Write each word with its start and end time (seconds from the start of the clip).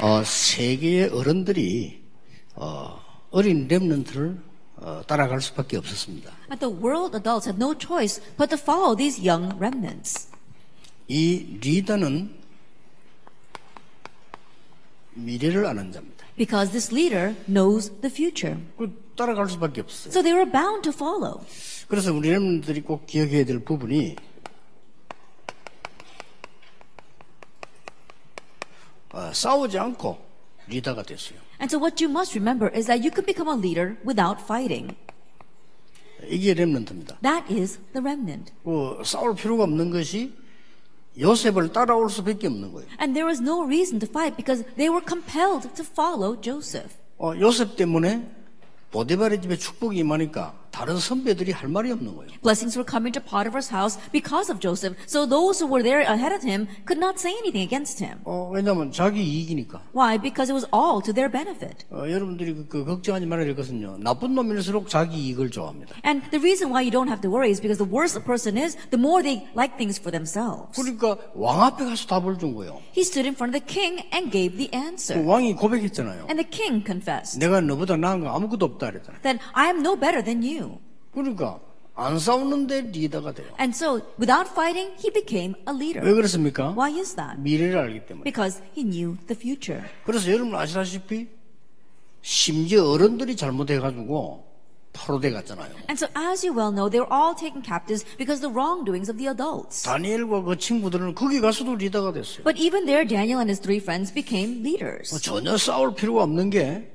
어, 0.00 0.22
세계의 0.22 1.08
어른들이 1.08 2.02
어, 2.54 3.00
어린 3.30 3.66
렘넌트를 3.66 4.38
어, 4.76 5.02
따라갈 5.06 5.40
수밖에 5.40 5.76
없었습니다. 5.76 6.30
But 6.48 6.60
the 6.60 6.72
world 6.72 7.16
adults 7.16 7.48
had 7.48 7.56
no 7.62 7.74
choice 7.76 8.22
but 8.36 8.48
to 8.54 8.58
follow 8.58 8.96
these 8.96 9.20
young 9.20 9.52
remnants. 9.58 10.28
이 11.08 11.58
리더는 11.60 12.30
미래를 15.14 15.66
아는 15.66 15.90
자입니다. 15.90 16.26
Because 16.36 16.70
this 16.70 16.94
leader 16.94 17.34
knows 17.46 17.90
the 18.00 18.12
future. 18.12 18.56
그 18.76 19.12
따라갈 19.16 19.48
수밖에 19.48 19.80
없어요. 19.80 20.12
So 20.12 20.22
they 20.22 20.32
were 20.32 20.48
bound 20.48 20.82
to 20.82 20.92
follow. 20.92 21.44
그래서 21.88 22.12
우리 22.12 22.30
렘넌트들이 22.30 22.82
꼭 22.82 23.06
기억해야 23.06 23.44
될 23.44 23.58
부분이 23.64 24.14
어, 29.18 29.32
싸우지 29.32 29.76
않고 29.76 30.16
리더가 30.68 31.02
됐어요. 31.02 31.38
And 31.60 31.68
so 31.68 31.80
what 31.80 32.02
you 32.02 32.08
must 32.08 32.38
remember 32.38 32.70
is 32.72 32.86
that 32.86 33.02
you 33.02 33.10
can 33.12 33.26
become 33.26 33.48
a 33.50 33.58
leader 33.58 33.96
without 34.06 34.40
fighting. 34.40 34.94
이게 36.28 36.54
렘넌트입니다. 36.54 37.18
That 37.22 37.52
is 37.52 37.78
the 37.92 38.00
remnant. 38.00 38.52
그 38.64 39.02
싸울 39.04 39.34
필요가 39.34 39.64
없는 39.64 39.90
것이 39.90 40.32
요셉을 41.18 41.72
따라올 41.72 42.08
수밖에 42.10 42.46
없는 42.46 42.72
거예요. 42.72 42.88
And 43.00 43.12
there 43.14 43.26
was 43.26 43.40
no 43.42 43.64
reason 43.64 43.98
to 43.98 44.08
fight 44.08 44.36
because 44.36 44.62
they 44.76 44.88
were 44.88 45.04
compelled 45.04 45.66
to 45.74 45.84
follow 45.84 46.40
Joseph. 46.40 46.94
어, 47.18 47.34
요셉 47.40 47.74
때문에 47.74 48.24
보디발의 48.92 49.42
집에 49.42 49.56
축복이 49.56 49.98
임하니까 49.98 50.54
다른 50.77 50.97
선배들이 50.97 51.51
할 51.51 51.69
말이 51.69 51.91
없는 51.91 52.15
거예요. 52.15 52.31
Blessings 52.41 52.75
were 52.75 52.83
coming 52.83 53.13
to 53.13 53.21
Potiphar's 53.21 53.69
house 53.69 54.01
because 54.11 54.49
of 54.49 54.59
Joseph. 54.59 54.97
So 55.05 55.29
those 55.29 55.61
who 55.61 55.69
were 55.69 55.83
there 55.85 56.01
ahead 56.01 56.33
of 56.33 56.41
him 56.41 56.65
could 56.89 56.97
not 56.97 57.21
say 57.21 57.29
anything 57.37 57.61
against 57.61 58.03
him. 58.03 58.17
어, 58.25 58.49
왜냐하면 58.51 58.91
자기 58.91 59.21
이익이니까. 59.21 59.93
Why? 59.93 60.17
Because 60.17 60.49
it 60.49 60.57
was 60.57 60.65
all 60.73 60.97
to 61.05 61.13
their 61.13 61.29
benefit. 61.29 61.85
어, 61.93 62.09
여러분들이 62.09 62.55
그, 62.55 62.67
그 62.67 62.85
걱정하지 62.85 63.27
말아야 63.27 63.45
될 63.45 63.55
것은요. 63.55 63.97
나쁜 63.99 64.33
놈일수록 64.33 64.89
자기 64.89 65.17
이익을 65.29 65.51
좋아합니다. 65.51 65.95
And 66.03 66.25
the 66.31 66.41
reason 66.41 66.73
why 66.73 66.81
you 66.81 66.89
don't 66.89 67.07
have 67.07 67.21
to 67.21 67.29
worry 67.29 67.53
is 67.53 67.61
because 67.61 67.77
the 67.77 67.85
worse 67.85 68.17
a 68.17 68.23
person 68.25 68.57
is, 68.57 68.75
the 68.89 68.97
more 68.97 69.21
they 69.21 69.45
like 69.53 69.77
things 69.77 70.01
for 70.01 70.09
themselves. 70.09 70.73
그러니까 70.73 71.21
왕 71.37 71.61
앞에 71.61 71.85
가서 71.85 72.07
답을 72.07 72.39
준 72.39 72.55
거예요. 72.55 72.81
He 72.97 73.05
stood 73.05 73.29
in 73.29 73.37
front 73.37 73.53
of 73.53 73.61
the 73.61 73.61
king 73.61 74.01
and 74.09 74.33
gave 74.33 74.57
the 74.57 74.73
그 74.73 74.77
answer. 74.77 75.21
왕이 75.21 75.53
고백했잖아요. 75.53 76.25
And 76.33 76.41
the 76.41 76.49
king 76.49 76.81
confessed 76.81 77.37
내가 77.37 77.61
너보다 77.61 77.95
나은 77.95 78.21
거 78.25 78.33
아무것도 78.33 78.65
없다 78.65 78.89
그랬잖아요. 78.89 79.21
that 79.21 79.37
I 79.53 79.69
am 79.69 79.85
no 79.85 79.93
better 79.93 80.25
than 80.25 80.41
you. 80.41 80.63
그러니까 81.12 81.60
안 81.94 82.18
싸우는데 82.18 82.92
리더가 82.92 83.32
돼요. 83.32 83.48
And 83.58 83.74
so, 83.74 84.00
without 84.20 84.48
fighting, 84.50 84.94
he 85.02 85.10
became 85.10 85.54
a 85.68 85.74
왜 85.74 85.78
leader. 85.78 86.14
그렇습니까? 86.14 86.72
Why 86.78 86.96
is 86.98 87.16
that? 87.16 87.40
미래를 87.40 87.76
알기 87.76 88.06
때문에. 88.06 88.22
Because 88.24 88.62
he 88.76 88.84
knew 88.84 89.16
the 89.26 89.36
future. 89.36 89.82
그래서 90.04 90.30
여러분 90.30 90.54
아시다시피 90.54 91.26
심지어 92.22 92.88
어른들이 92.90 93.34
잘못해가지고 93.36 94.46
포로돼 94.92 95.30
갔잖아요. 95.30 95.70
And 95.90 95.98
so, 95.98 96.06
as 96.16 96.46
you 96.46 96.54
well 96.56 96.70
know, 96.72 96.88
they 96.88 97.00
were 97.02 97.10
all 97.12 97.34
taken 97.34 97.62
captives 97.62 98.04
because 98.16 98.38
of 98.44 98.50
the 98.50 98.54
wrongdoings 98.54 99.10
of 99.10 99.18
the 99.18 99.26
adults. 99.30 99.82
다니엘과 99.82 100.42
그 100.42 100.56
친구들은 100.56 101.14
거기 101.14 101.40
가서도 101.40 101.74
리더가 101.74 102.12
됐어요. 102.12 102.44
But 102.44 102.62
even 102.62 102.86
there, 102.86 103.06
Daniel 103.06 103.40
and 103.40 103.50
his 103.50 103.60
three 103.60 103.78
friends 103.82 104.14
became 104.14 104.62
leaders. 104.62 105.10
전혀 105.20 105.56
싸울 105.56 105.94
필요가 105.94 106.22
없는 106.22 106.50
게 106.50 106.90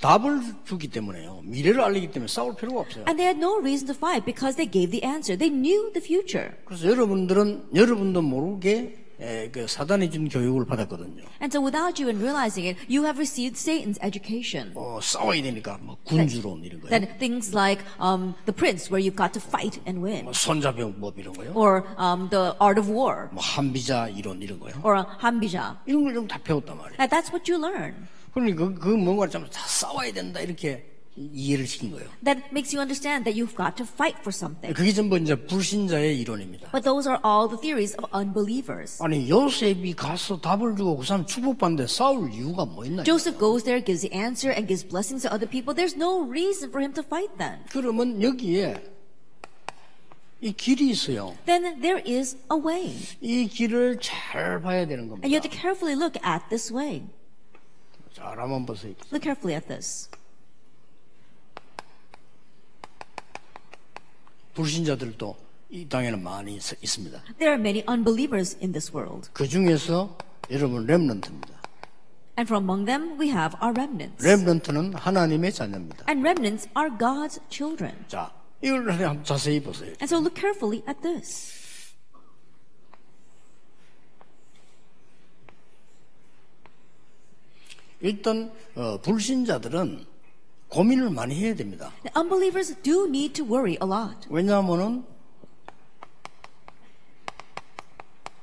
답을 0.00 0.40
주기 0.64 0.88
때문에요. 0.88 1.42
미래를 1.44 1.80
알리기 1.82 2.10
때문에 2.10 2.28
싸울 2.28 2.54
필요가 2.56 2.80
없어요. 2.80 3.04
And 3.06 3.18
they 3.18 3.26
had 3.28 3.38
no 3.38 3.58
reason 3.58 3.86
to 3.86 3.94
fight 3.94 4.24
because 4.24 4.56
they 4.56 4.70
gave 4.70 4.90
the 4.90 5.04
answer. 5.04 5.36
They 5.36 5.50
knew 5.52 5.92
the 5.92 6.02
future. 6.02 6.52
그래서 6.64 6.86
여러분들은 6.88 7.68
여러분도 7.74 8.22
모르게 8.22 8.96
에, 9.20 9.50
그 9.50 9.66
사단이 9.68 10.10
준 10.10 10.30
교육을 10.30 10.64
받았거든요. 10.64 11.22
And 11.42 11.52
so, 11.52 11.60
without 11.60 12.00
you 12.00 12.08
even 12.08 12.22
realizing 12.24 12.64
it, 12.66 12.80
you 12.88 13.04
have 13.04 13.20
received 13.20 13.58
Satan's 13.60 14.00
education. 14.00 14.72
어, 14.74 14.98
싸워야 15.02 15.42
되니까 15.42 15.76
뭐 15.82 15.98
군주론 16.04 16.64
이런 16.64 16.80
거예요. 16.80 16.88
That 16.88 17.18
things 17.18 17.52
like 17.54 17.84
um, 18.00 18.32
the 18.46 18.56
prince, 18.56 18.88
where 18.88 18.96
you've 18.96 19.20
got 19.20 19.36
to 19.36 19.42
fight 19.44 19.76
and 19.86 20.00
win, 20.00 20.24
뭐 20.24 20.32
손자병법 20.32 21.18
이런 21.18 21.34
거요. 21.36 21.52
or 21.54 21.84
um, 22.00 22.30
the 22.30 22.56
art 22.58 22.80
of 22.80 22.88
war, 22.88 23.28
뭐 23.32 23.42
한비자 23.44 24.08
이론 24.08 24.40
이런 24.40 24.58
거요. 24.58 24.72
or 24.82 25.04
한비자. 25.20 25.76
이런 25.84 26.04
걸 26.04 26.14
좀 26.14 26.26
다 26.26 26.38
배웠단 26.40 26.78
말이에요. 26.78 26.96
That, 26.96 27.12
that's 27.12 27.28
what 27.28 27.44
you 27.52 27.60
learn. 27.60 28.08
그러니까 28.32 28.68
그, 28.68 28.74
그 28.74 28.88
뭔가를 28.88 29.30
좀다 29.30 29.60
싸워야 29.66 30.12
된다 30.12 30.40
이렇게 30.40 30.86
이해를 31.16 31.66
시킨 31.66 31.90
거예요. 31.90 32.08
That 32.24 32.40
makes 32.52 32.74
you 32.74 32.80
understand 32.80 33.24
that 33.24 33.36
you've 33.36 33.56
got 33.56 33.76
to 33.76 33.84
fight 33.84 34.20
for 34.20 34.30
something. 34.32 34.72
그게 34.74 34.92
전부 34.92 35.18
이제 35.18 35.34
불신자의 35.34 36.18
이론입니다. 36.20 36.70
But 36.70 36.84
those 36.84 37.08
are 37.10 37.20
all 37.24 37.48
the 37.48 37.60
theories 37.60 37.96
of 37.98 38.08
unbelievers. 38.14 39.02
아니 39.02 39.28
요셉이 39.28 39.94
가서 39.94 40.40
답을 40.40 40.76
주고 40.76 40.96
그 40.96 41.04
사람 41.04 41.26
축복받는데 41.26 41.88
싸울 41.88 42.32
이유가 42.32 42.64
뭐 42.64 42.86
있나? 42.86 43.02
Joseph 43.02 43.38
goes 43.38 43.64
there, 43.64 43.84
gives 43.84 44.06
the 44.08 44.16
answer, 44.16 44.54
and 44.54 44.66
gives 44.68 44.86
blessings 44.86 45.26
to 45.26 45.34
other 45.34 45.50
people. 45.50 45.74
There's 45.74 45.96
no 45.98 46.22
reason 46.24 46.70
for 46.70 46.80
him 46.80 46.94
to 46.94 47.02
fight 47.02 47.36
then. 47.36 47.58
그러면 47.70 48.22
여기에 48.22 48.80
이 50.40 50.52
길이 50.52 50.88
있어요. 50.90 51.36
Then 51.44 51.82
there 51.82 52.00
is 52.06 52.38
a 52.50 52.56
way. 52.56 52.96
이 53.20 53.46
길을 53.46 53.98
잘 54.00 54.62
봐야 54.62 54.86
되는 54.86 55.04
And 55.04 55.26
you 55.26 55.34
have 55.36 55.42
겁니다. 55.42 55.50
to 55.50 55.50
carefully 55.50 55.94
look 55.98 56.16
at 56.24 56.48
this 56.48 56.72
way. 56.72 57.02
잘 58.12 58.38
한번 58.38 58.66
보세요. 58.66 58.94
Look 59.12 59.22
carefully 59.22 59.54
at 59.56 59.66
this. 59.68 60.08
불신자들도 64.54 65.36
이 65.70 65.88
땅에는 65.88 66.22
많이 66.22 66.56
있- 66.56 66.82
있습니다. 66.82 67.22
There 67.38 67.52
are 67.52 67.58
many 67.60 67.84
unbelievers 67.88 68.56
in 68.60 68.72
this 68.72 68.90
world. 68.94 69.30
그 69.32 69.46
중에서 69.46 70.16
여러분 70.50 70.84
렘넌트입니다. 70.86 71.60
And 72.38 72.46
from 72.48 72.64
among 72.64 72.86
them, 72.86 73.20
we 73.20 73.28
have 73.30 73.56
our 73.62 73.72
remnants. 73.76 74.24
렘넌트는 74.26 74.94
하나님의 74.94 75.52
자녀입니다. 75.52 76.06
And 76.08 76.26
remnants 76.26 76.68
are 76.76 76.90
God's 76.98 77.38
children. 77.50 77.94
자, 78.08 78.32
이걸 78.62 78.90
한번 78.90 79.22
자세히 79.24 79.62
보세요. 79.62 79.90
And 80.00 80.04
so 80.06 80.18
look 80.18 80.34
carefully 80.34 80.82
at 80.88 81.00
this. 81.02 81.54
일단 88.00 88.52
어, 88.74 88.98
불신자들은 89.00 90.06
고민을 90.68 91.10
많이 91.10 91.34
해야 91.34 91.54
됩니다. 91.54 91.92
The 92.02 92.12
unbelievers 92.16 92.74
do 92.82 93.06
need 93.06 93.34
to 93.34 93.44
worry 93.44 93.72
a 93.82 93.86
lot. 93.86 94.26
왜냐하면은 94.30 95.04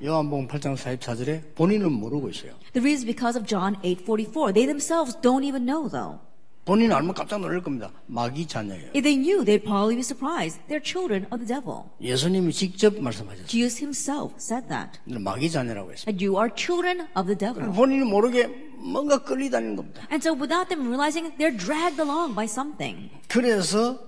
요한복음 0.03 0.47
8장 0.47 0.75
44절에 0.75 1.56
본인은 1.56 1.91
모르고 1.91 2.29
있어요. 2.29 2.51
The 2.73 2.81
reason 2.84 3.01
is 3.01 3.06
because 3.06 3.40
of 3.40 3.47
John 3.47 3.75
8:44. 3.81 4.53
They 4.53 4.67
themselves 4.67 5.17
don't 5.22 5.44
even 5.44 5.66
know 5.66 5.90
though. 5.90 6.19
본인 6.66 6.91
알면 6.91 7.13
깜짝 7.16 7.40
놀랄 7.40 7.63
겁니다. 7.63 7.90
마귀 8.07 8.46
자녀예요. 8.46 8.91
If 8.94 9.01
they 9.01 9.16
knew, 9.16 9.46
they'd 9.46 9.63
probably 9.63 9.96
be 9.96 10.03
surprised. 10.03 10.59
They're 10.67 10.84
children 10.84 11.25
of 11.31 11.40
the 11.40 11.47
devil. 11.47 11.85
예수님이 12.01 12.51
직접 12.51 13.00
말씀하셨어요. 13.00 13.47
Jesus 13.47 13.79
himself 13.79 14.35
said 14.38 14.67
that. 14.67 15.00
마귀 15.06 15.50
자녀라고 15.50 15.94
했어요. 15.94 16.06
And 16.12 16.19
you 16.19 16.38
are 16.38 16.53
children 16.53 17.07
of 17.16 17.25
the 17.25 17.38
devil. 17.38 17.72
본인이 17.72 18.03
모르게 18.03 18.66
뭔가 18.77 19.17
끌리다니는 19.17 19.75
겁니다. 19.75 20.01
And 20.11 20.21
so 20.21 20.33
without 20.33 20.69
them 20.69 20.88
realizing 20.88 21.35
they're 21.38 21.55
dragged 21.55 21.99
along 21.99 22.35
by 22.35 22.45
something. 22.45 23.09
그래서 23.27 23.99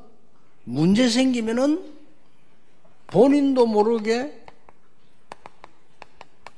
문제 0.63 1.09
생기면은 1.09 1.83
본인도 3.07 3.65
모르게 3.65 4.39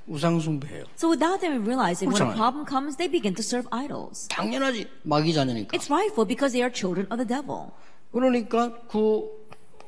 우상숭배해요. 0.08 0.84
So 0.98 1.10
without 1.10 1.40
them 1.40 1.64
realizing, 1.64 2.12
when 2.12 2.22
a 2.22 2.36
그렇잖아요. 2.36 2.36
problem 2.36 2.66
comes, 2.68 2.98
they 2.98 3.10
begin 3.10 3.34
to 3.36 3.42
serve 3.44 3.68
idols. 3.72 4.28
당연하지 4.28 4.88
마귀 5.04 5.34
자녀니까. 5.34 5.78
It's 5.78 5.90
rightful 5.90 6.28
because 6.28 6.52
they 6.52 6.62
are 6.62 6.74
children 6.74 7.08
of 7.12 7.18
the 7.18 7.28
devil. 7.28 7.72
그러니까 8.12 8.74
그 8.90 9.24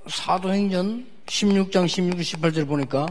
사도행전 0.08 1.06
16장 1.26 1.88
16, 1.88 2.18
18절 2.40 2.68
보니까 2.68 3.06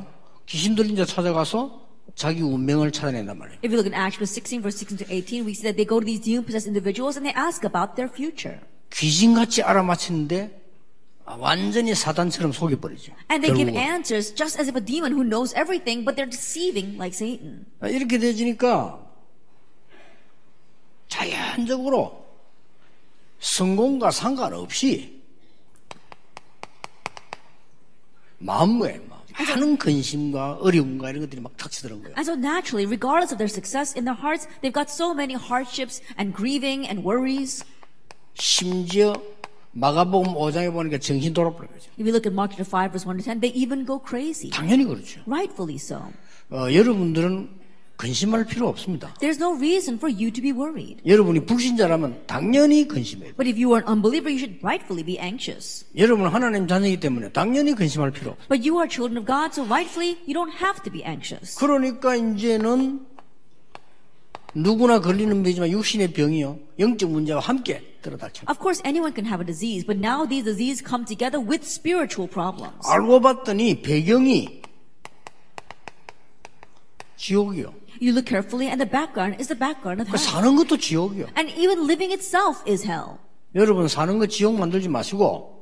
귀신 0.46 0.74
들린 0.74 0.96
자 0.96 1.04
찾아가서 1.04 1.81
자기 2.14 2.42
운명을 2.42 2.92
찾아낸단 2.92 3.38
말이에요. 3.38 3.58
If 3.64 3.72
you 3.72 3.76
look 3.76 3.86
in 3.86 3.94
Acts 3.94 4.18
16, 4.20 4.62
verse 4.62 4.76
16 4.78 4.98
to 4.98 5.06
18, 5.12 5.44
we 5.44 5.52
see 5.52 5.64
that 5.64 5.76
they 5.76 5.86
go 5.86 5.98
to 5.98 6.04
these 6.06 6.20
demon-possessed 6.20 6.66
individuals 6.68 7.16
and 7.16 7.24
they 7.24 7.34
ask 7.34 7.64
about 7.64 7.96
their 7.96 8.12
future. 8.12 8.60
귀신같이 8.90 9.62
알아맞히는데 9.62 10.60
아, 11.24 11.36
완전히 11.36 11.94
사단처럼 11.94 12.52
속여 12.52 12.78
버리죠. 12.80 13.12
And 13.30 13.46
they 13.46 13.56
give 13.56 13.74
answers 13.76 14.34
just 14.34 14.60
as 14.60 14.68
if 14.68 14.76
a 14.76 14.84
demon 14.84 15.12
who 15.12 15.24
knows 15.24 15.54
everything, 15.54 16.04
but 16.04 16.16
they're 16.16 16.28
deceiving 16.28 16.96
like 16.98 17.14
Satan. 17.14 17.64
아, 17.80 17.88
이렇게 17.88 18.18
되지니까 18.18 19.00
자연적으로 21.08 22.26
성공과 23.40 24.10
상관없이 24.10 25.22
막 28.38 28.68
많은 29.31 29.77
근심과 29.77 30.57
어려움과 30.61 31.09
이런 31.09 31.21
것들이 31.21 31.41
막 31.41 31.55
닥치더라는 31.57 32.03
거예요. 32.03 32.15
And 32.17 32.25
so 32.25 32.35
naturally, 32.35 32.85
regardless 32.85 33.31
of 33.33 33.37
their 33.37 33.49
success 33.51 33.93
in 33.97 34.05
their 34.05 34.17
hearts, 34.17 34.47
they've 34.61 34.73
got 34.73 34.89
so 34.89 35.13
many 35.13 35.35
hardships 35.35 36.01
and 36.17 36.33
grieving 36.35 36.87
and 36.87 37.05
worries. 37.05 37.63
심지어 38.33 39.13
마가복음 39.71 40.33
5장에 40.33 40.71
보니까 40.73 40.97
정신 40.97 41.33
돌아버린 41.33 41.69
거죠. 41.71 41.89
If 41.97 42.05
you 42.05 42.13
look 42.13 42.25
at 42.25 42.33
Mark 42.33 42.55
chapter 42.55 42.65
5, 42.65 42.91
verse 42.91 43.05
1 43.05 43.17
to 43.17 43.23
10, 43.23 43.41
they 43.41 43.53
even 43.53 43.85
go 43.85 44.01
crazy. 44.01 44.49
당연히 44.49 44.85
그렇죠. 44.85 45.21
Rightfully 45.27 45.77
so. 45.77 46.01
어, 46.49 46.71
여러분들은 46.73 47.49
근심할 48.02 48.44
필요 48.46 48.66
없습니다. 48.66 49.14
There's 49.20 49.38
no 49.38 49.54
reason 49.54 49.94
for 49.94 50.10
you 50.12 50.32
to 50.32 50.42
be 50.42 50.50
worried. 50.50 51.00
여러분이 51.06 51.46
불신자라면 51.46 52.24
당연히 52.26 52.88
근심해요. 52.88 53.34
But 53.36 53.46
if 53.48 53.54
you 53.54 53.70
are 53.74 53.78
an 53.78 53.86
unbeliever, 53.86 54.28
you 54.28 54.42
should 54.42 54.58
rightfully 54.60 55.04
be 55.04 55.20
anxious. 55.22 55.86
여러분은 55.96 56.32
하나님 56.32 56.66
자녀이기 56.66 56.98
때문에 56.98 57.30
당연히 57.30 57.76
근심할 57.76 58.10
필요 58.10 58.32
없어요. 58.32 58.48
But 58.48 58.68
you 58.68 58.80
are 58.82 58.90
children 58.90 59.22
of 59.22 59.24
God, 59.24 59.54
so 59.54 59.62
rightfully, 59.62 60.18
you 60.26 60.34
don't 60.34 60.50
have 60.50 60.82
to 60.82 60.90
be 60.90 61.06
anxious. 61.06 61.54
그러니까 61.54 62.16
이제는 62.16 63.06
누구나 64.52 64.98
걸리는 64.98 65.40
병이지만 65.40 65.70
육신의 65.70 66.12
병이요. 66.12 66.58
영적 66.80 67.08
문제와 67.08 67.38
함께 67.38 67.98
들어닥쳐. 68.02 68.50
Of 68.50 68.58
course, 68.58 68.82
anyone 68.84 69.14
can 69.14 69.30
have 69.30 69.38
a 69.38 69.46
disease, 69.46 69.86
but 69.86 69.94
now 69.94 70.26
these 70.26 70.42
diseases 70.42 70.82
come 70.82 71.06
together 71.06 71.38
with 71.38 71.62
spiritual 71.62 72.26
problems. 72.26 72.82
알고 72.82 73.20
봤더니 73.20 73.80
배경이 73.80 74.60
지옥이요. 77.14 77.81
You 78.01 78.13
look 78.13 78.25
carefully, 78.27 78.67
and 78.69 78.79
the 78.79 78.89
background 78.89 79.39
is 79.41 79.47
the 79.47 79.57
background 79.57 80.01
of 80.01 80.09
그 80.11 80.17
hell. 80.17 80.23
사는 80.31 80.55
것도 80.55 80.77
지옥이요. 80.77 81.27
And 81.37 81.49
even 81.57 81.85
living 81.85 82.11
itself 82.13 82.61
is 82.67 82.85
hell. 82.85 83.17
여러분 83.55 83.87
사는 83.87 84.17
거 84.19 84.27
지옥 84.27 84.55
만들지 84.59 84.87
마시고 84.89 85.55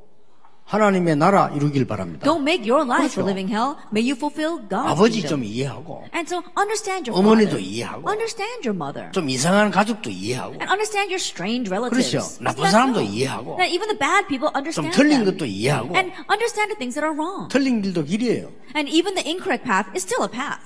하나님의 0.65 1.15
나라 1.15 1.51
이루길 1.55 1.85
바랍니다. 1.85 2.25
Don't 2.25 2.41
make 2.41 2.65
your 2.67 2.83
life 2.83 3.13
for 3.13 3.21
그렇죠. 3.21 3.29
living 3.29 3.53
hell. 3.53 3.77
May 3.93 4.01
you 4.01 4.17
fulfill 4.17 4.57
God's 4.67 4.89
아버지 4.97 5.21
좀 5.21 5.39
kingdom. 5.39 5.43
이해하고 5.45 6.03
And 6.11 6.25
so 6.25 6.41
understand 6.57 7.05
your 7.07 7.13
어머니도 7.21 7.53
father. 7.53 7.61
이해하고 7.61 8.09
Understand 8.09 8.67
your 8.67 8.73
mother. 8.73 9.11
좀 9.13 9.29
이상한 9.29 9.69
가족도 9.69 10.09
이해하고 10.09 10.57
And 10.57 10.65
understand 10.65 11.13
your 11.13 11.21
strange 11.21 11.69
relatives. 11.69 12.09
그렇죠. 12.09 12.25
Isn't 12.25 12.41
나쁜 12.43 12.63
that 12.65 12.71
사람도 12.73 12.99
so? 12.99 13.05
이해하고 13.13 13.57
That 13.61 13.69
even 13.69 13.87
the 13.93 13.99
bad 14.01 14.25
people 14.25 14.49
좀 14.49 14.57
understand 14.57 14.89
틀린 14.97 15.21
them. 15.21 15.29
것도 15.37 15.45
이해하고 15.45 15.93
And 15.93 16.09
understand 16.33 16.73
the 16.73 16.77
things 16.81 16.97
that 16.97 17.05
are 17.05 17.13
wrong. 17.13 17.45
틀린 17.53 17.85
길도 17.85 18.01
길이에요. 18.03 18.49
And 18.73 18.89
even 18.89 19.13
the 19.13 19.21
incorrect 19.21 19.69
path 19.69 19.85
is 19.93 20.01
still 20.01 20.25
a 20.25 20.31
path. 20.33 20.65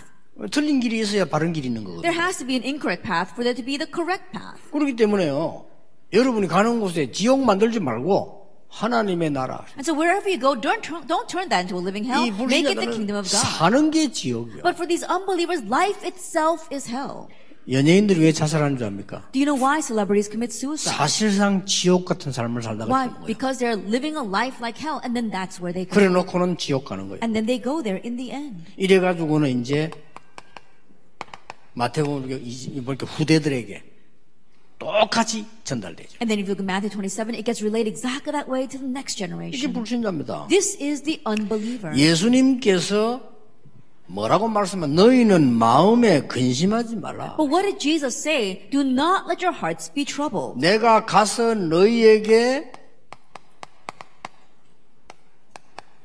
틀린 0.50 0.80
길이 0.80 1.00
있어야 1.00 1.24
바른 1.24 1.52
길이 1.52 1.68
있는 1.68 1.84
There 1.84 2.02
거거든요. 2.02 2.20
has 2.20 2.38
to 2.38 2.46
be 2.46 2.56
an 2.56 2.64
incorrect 2.64 3.02
path 3.06 3.32
for 3.32 3.44
there 3.44 3.54
to 3.54 3.64
be 3.64 3.78
the 3.78 3.86
correct 3.92 4.32
path. 4.32 4.58
그렇기 4.72 4.96
때문에요. 4.96 5.66
여러분이 6.12 6.48
가는 6.48 6.80
곳에 6.80 7.10
지옥 7.12 7.40
만들지 7.44 7.80
말고 7.80 8.42
하나님의 8.68 9.30
나라. 9.30 9.64
And 9.78 9.82
so 9.86 9.94
wherever 9.94 10.26
you 10.28 10.38
go, 10.40 10.54
don't 10.58 10.82
turn, 10.82 11.06
don't 11.06 11.28
turn 11.28 11.48
that 11.50 11.62
into 11.62 11.78
a 11.78 11.82
living 11.82 12.02
hell. 12.10 12.26
이 12.26 12.30
Make 12.34 12.66
it 12.66 12.74
the 12.80 12.90
kingdom 12.90 13.16
of 13.16 13.30
God. 13.30 13.38
사는 13.46 13.90
게 13.90 14.10
지옥이요. 14.10 14.62
But 14.62 14.74
for 14.74 14.86
these 14.86 15.06
unbelievers, 15.06 15.62
life 15.70 16.02
itself 16.04 16.66
is 16.74 16.90
hell. 16.90 17.28
연예인들이 17.70 18.20
왜 18.20 18.32
자살하는 18.32 18.76
줄 18.76 18.86
압니까? 18.88 19.30
Do 19.32 19.40
you 19.40 19.46
know 19.46 19.56
why 19.56 19.80
celebrities 19.80 20.28
commit 20.28 20.52
suicide? 20.52 20.92
사실상 20.98 21.64
지옥 21.64 22.04
같은 22.04 22.30
삶을 22.32 22.60
살다가 22.62 22.90
Why? 22.92 23.08
거예요. 23.08 23.24
Because 23.26 23.56
they're 23.62 23.78
living 23.78 24.18
a 24.18 24.26
life 24.26 24.58
like 24.60 24.76
hell, 24.76 25.00
and 25.06 25.14
then 25.14 25.30
that's 25.30 25.62
where 25.62 25.72
they 25.72 25.86
go. 25.88 25.94
그래 25.94 26.10
놓고는 26.12 26.58
지옥 26.58 26.84
가는 26.84 27.08
거예요. 27.08 27.20
And 27.22 27.32
then 27.32 27.46
they 27.46 27.56
go 27.62 27.80
there 27.80 28.02
in 28.04 28.16
the 28.18 28.30
end. 28.34 28.66
이래가지고는 28.76 29.48
이제 29.62 29.90
마태복음 31.74 32.30
이렇게 32.30 33.06
후대들에게 33.06 33.82
똑같이 34.78 35.46
전달되죠. 35.64 36.18
And 36.20 36.28
then 36.28 36.38
if 36.38 36.46
you 36.48 36.54
look 36.54 36.60
at 36.60 36.66
Matthew 36.66 36.90
27, 36.90 37.34
it 37.34 37.44
gets 37.44 37.62
relayed 37.62 37.88
exactly 37.88 38.32
that 38.32 38.50
way 38.50 38.66
to 38.68 38.78
the 38.78 38.88
next 38.88 39.16
이게 39.18 39.26
generation. 39.26 39.72
불신자입니다. 39.72 40.46
This 40.48 40.76
is 40.80 41.02
the 41.02 41.20
unbeliever. 41.26 41.96
예수님께서 41.96 43.20
뭐라고 44.06 44.48
말씀하면 44.48 44.94
너희는 44.94 45.50
마음에 45.52 46.20
근심하지 46.26 46.96
말라. 46.96 47.36
But 47.36 47.50
what 47.50 47.62
did 47.66 47.78
Jesus 47.80 48.18
say? 48.18 48.68
Do 48.70 48.80
not 48.82 49.24
let 49.26 49.44
your 49.44 49.56
hearts 49.56 49.92
be 49.92 50.04
troubled. 50.04 50.60
내가 50.60 51.06
가서 51.06 51.54
너희에게 51.54 52.70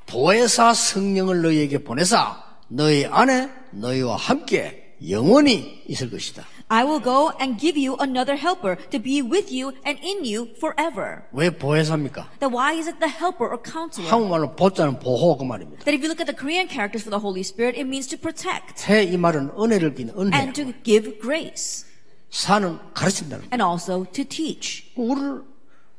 보혜사 0.06 0.74
성령을 0.74 1.42
너희에게 1.42 1.83
보내사 1.83 2.42
너희 2.69 3.06
안에 3.06 3.50
너희와 3.71 4.16
함께 4.16 4.79
영원히 5.07 5.81
있을 5.88 6.10
것이다. 6.10 6.44
I 6.68 6.84
will 6.84 7.01
go 7.04 7.31
and 7.42 7.57
give 7.60 7.80
you 7.80 7.98
another 8.00 8.38
helper 8.38 8.75
to 8.92 9.01
be 9.01 9.22
with 9.22 9.50
you 9.51 9.72
and 9.86 10.00
in 10.04 10.24
you 10.25 10.50
forever. 10.57 11.24
왜 11.31 11.50
보혜사입니까? 11.50 12.30
Then 12.40 12.54
why 12.54 12.78
is 12.78 12.88
it 12.88 13.00
the 13.00 13.10
helper 13.12 13.48
or 13.50 13.57
counselor? 13.63 14.12
한국말로 14.12 14.56
보자는 14.56 15.00
보호 15.00 15.38
그 15.38 15.44
말입니다. 15.44 15.84
That 15.86 15.96
if 15.96 16.04
you 16.04 16.10
look 16.12 16.22
at 16.22 16.28
the 16.30 16.36
Korean 16.38 16.68
characters 16.69 17.01
for 17.04 17.10
the 17.10 17.22
Holy 17.22 17.42
Spirit, 17.42 17.80
it 17.80 17.88
means 17.88 18.07
to 18.10 18.18
protect 18.19 18.86
해이 18.88 19.18
말은 19.18 19.51
은혜를 19.57 19.96
긴 19.96 20.12
은혜. 20.18 20.36
and 20.38 20.54
to 20.54 20.74
give 20.84 21.19
grace 21.19 21.86
사는 22.30 22.78
가르친다는 22.94 23.50
거. 23.50 23.56
and 23.56 23.63
also 23.63 24.06
to 24.12 24.24
teach. 24.24 24.92
우리를 24.95 25.42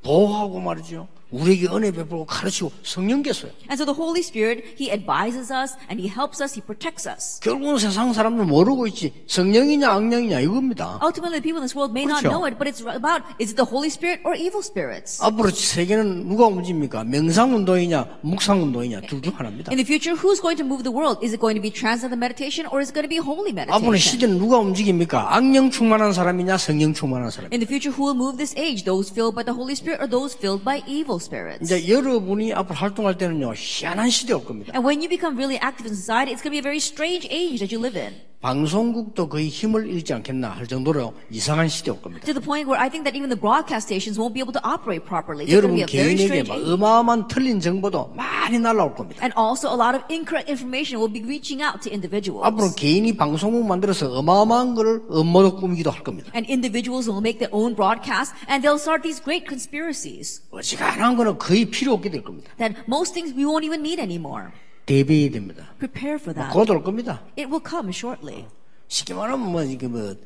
보호하고 0.03 0.61
말이죠. 0.61 1.09
우리에게 1.31 1.69
은혜 1.69 1.91
베풀고 1.91 2.27
가르치고 2.27 2.73
성령께서요. 2.83 3.53
And 3.71 3.79
so 3.79 3.85
the 3.87 3.95
Holy 3.97 4.21
Spirit, 4.21 4.65
He 4.79 4.91
advises 4.91 5.53
us 5.53 5.75
and 5.89 6.01
He 6.01 6.09
helps 6.11 6.43
us, 6.43 6.55
He 6.55 6.63
protects 6.65 7.09
us. 7.09 7.41
결국은 7.41 7.79
세상 7.79 8.13
사람들 8.13 8.45
모르고 8.47 8.87
있지 8.89 9.13
성령이냐 9.27 9.91
악령이냐 9.91 10.41
이겁니다. 10.41 10.99
Ultimately, 11.03 11.39
the 11.39 11.43
people 11.43 11.61
in 11.63 11.67
this 11.67 11.77
world 11.77 11.93
may 11.95 12.05
not 12.05 12.23
그렇죠. 12.23 12.35
know 12.35 12.47
it, 12.47 12.59
but 12.59 12.67
it's 12.67 12.83
about 12.83 13.23
is 13.39 13.53
it 13.53 13.57
the 13.57 13.69
Holy 13.69 13.89
Spirit 13.89 14.21
or 14.27 14.35
evil 14.35 14.63
spirits? 14.63 15.23
앞으로 15.23 15.51
세계는 15.51 16.29
누가 16.29 16.47
움직입니까? 16.47 17.05
명상 17.05 17.55
운동이냐 17.55 18.21
묵상 18.23 18.63
운동이냐 18.63 19.03
둘 19.07 19.23
중 19.23 19.33
하나입니다. 19.37 19.71
In 19.71 19.79
the 19.79 19.87
future, 19.87 20.19
who's 20.19 20.41
going 20.43 20.59
to 20.59 20.67
move 20.67 20.83
the 20.83 20.91
world? 20.93 21.23
Is 21.23 21.33
it 21.33 21.41
going 21.41 21.55
to 21.55 21.63
be 21.63 21.71
transcendental 21.71 22.19
meditation 22.19 22.67
or 22.73 22.81
is 22.83 22.91
it 22.91 22.95
going 22.95 23.07
to 23.07 23.13
be 23.13 23.23
holy 23.23 23.55
앞으로 23.55 23.95
meditation? 23.95 23.99
시대는 24.01 24.39
누가 24.39 24.59
움직입니까? 24.59 25.37
악령 25.37 25.71
충만한 25.71 26.13
사람이냐 26.13 26.57
성령 26.59 26.93
충만한 26.93 27.31
사람. 27.31 27.53
In 27.53 27.61
the 27.61 27.69
future, 27.69 27.95
who 27.95 28.09
will 28.11 28.17
move 28.19 28.37
this 28.37 28.57
age? 28.59 28.83
Those 28.85 29.13
filled 29.13 29.35
by 29.39 29.45
the 29.45 29.55
Holy 29.55 29.77
Spirit 29.79 30.03
or 30.03 30.09
those 30.11 30.35
filled 30.35 30.65
by 30.65 30.83
evil 30.89 31.20
spirits? 31.20 31.64
이제 31.64 31.88
여러분이 31.88 32.54
앞으로 32.54 32.76
활동할 32.76 33.18
때는요 33.18 33.54
희한한 33.56 34.10
시대 34.10 34.34
올 34.34 34.46
겁니다. 34.46 34.72
And 34.74 34.86
when 34.86 35.02
you 35.02 35.10
become 35.10 35.36
really 35.36 35.60
active 35.62 35.88
in 35.88 35.96
society, 35.96 36.32
it's 36.32 36.42
going 36.42 36.52
to 36.52 36.56
be 36.56 36.60
a 36.60 36.64
very 36.64 36.78
strange 36.78 37.28
age 37.30 37.60
that 37.60 37.74
you 37.74 37.82
live 37.82 37.98
in. 38.00 38.14
방송국도 38.41 39.29
거의 39.29 39.49
힘을 39.49 39.87
잃지 39.87 40.15
않겠나 40.15 40.49
할 40.49 40.67
정도로 40.67 41.13
이상한 41.31 41.69
시대 41.69 41.91
올 41.91 42.01
겁니다. 42.01 42.25
To 42.25 42.33
the 42.33 42.43
point 42.43 42.65
where 42.65 42.81
I 42.81 42.89
think 42.89 43.05
that 43.05 43.13
even 43.15 43.29
the 43.29 43.39
broadcast 43.39 43.85
stations 43.85 44.17
won't 44.17 44.33
be 44.33 44.41
able 44.41 44.57
to 44.57 44.63
operate 44.65 45.05
properly. 45.05 45.45
여러분 45.53 45.85
개인에게 45.85 46.45
막. 46.45 46.57
어마어마한 46.57 47.29
틀린 47.29 47.61
정보도 47.61 48.09
많이 48.17 48.59
날라올 48.59 48.95
겁니다. 48.95 49.21
And 49.21 49.37
also 49.37 49.69
a 49.69 49.77
lot 49.77 49.93
of 49.93 50.09
incorrect 50.09 50.49
information 50.49 50.97
will 50.97 51.13
be 51.13 51.21
reaching 51.21 51.61
out 51.61 51.85
to 51.85 51.93
individuals. 51.93 52.41
앞으로 52.49 52.73
개인이 52.73 53.13
방송국 53.15 53.67
만들어서 53.69 54.09
어마어마한 54.09 54.75
거를 54.75 55.03
음모도 55.13 55.57
꾸미기도 55.61 55.91
할 55.91 56.03
겁니다. 56.03 56.33
And 56.35 56.49
individuals 56.49 57.13
will 57.13 57.21
make 57.21 57.45
their 57.45 57.53
own 57.53 57.77
broadcasts 57.77 58.33
and 58.49 58.65
they'll 58.65 58.81
start 58.81 59.05
these 59.05 59.21
great 59.21 59.45
conspiracies 59.45 60.41
어지간한 60.49 61.17
거는 61.21 61.37
거의 61.37 61.67
필요 61.67 61.93
없게 61.93 62.09
될 62.09 62.25
겁니다. 62.25 62.49
that 62.57 62.73
most 62.89 63.13
things 63.13 63.37
we 63.37 63.45
won't 63.45 63.69
even 63.69 63.85
need 63.85 64.01
anymore. 64.01 64.49
대비해야 64.91 65.31
됩니다. 65.31 65.67
Prepare 65.79 66.15
for 66.17 66.35
that. 66.35 66.53
곧 66.53 66.69
올 66.71 66.83
겁니다. 66.83 67.23
It 67.39 67.47
will 67.47 67.63
come 67.65 67.91
shortly. 67.91 68.47
쉽게 68.89 69.15
말하면 69.15 69.53
뭐 69.53 69.63
이게 69.63 69.87
뭐 69.87 70.17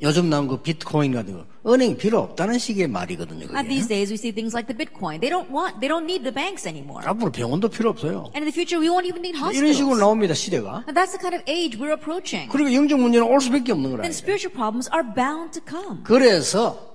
요즘 0.00 0.30
나온 0.30 0.46
그 0.48 0.56
비트코인 0.62 1.12
같은 1.12 1.34
거 1.34 1.44
은행 1.70 1.96
필요 1.96 2.20
없다는 2.20 2.58
식의 2.58 2.86
말이거든요. 2.88 3.50
And 3.50 3.52
그게. 3.52 3.68
these 3.68 3.88
days 3.88 4.10
we 4.10 4.14
see 4.14 4.32
things 4.32 4.54
like 4.54 4.70
the 4.70 4.78
Bitcoin. 4.78 5.20
They 5.20 5.28
don't 5.28 5.50
want, 5.50 5.80
they 5.80 5.90
don't 5.90 6.06
need 6.06 6.22
the 6.22 6.32
banks 6.32 6.66
anymore. 6.68 7.04
앞으로 7.04 7.32
병원도 7.32 7.68
필요 7.68 7.90
없어요. 7.90 8.30
And 8.32 8.40
in 8.40 8.48
the 8.48 8.54
future 8.54 8.78
we 8.80 8.88
won't 8.88 9.04
even 9.04 9.20
need 9.26 9.34
이런 9.36 9.74
식으로 9.74 9.98
hospitals. 9.98 10.00
나옵니다 10.00 10.34
시대가. 10.34 10.84
And 10.86 10.94
that's 10.94 11.10
the 11.12 11.20
kind 11.20 11.34
of 11.34 11.42
age 11.50 11.76
we're 11.76 11.92
approaching. 11.92 12.48
그리고 12.48 12.72
영적 12.72 12.98
문제는 12.98 13.26
올 13.26 13.40
수밖에 13.42 13.72
없는 13.72 13.90
거라. 13.90 14.02
Then 14.06 14.14
spiritual 14.14 14.54
problems 14.54 14.88
are 14.94 15.02
bound 15.02 15.58
to 15.58 15.62
come. 15.66 16.00
그래서 16.06 16.94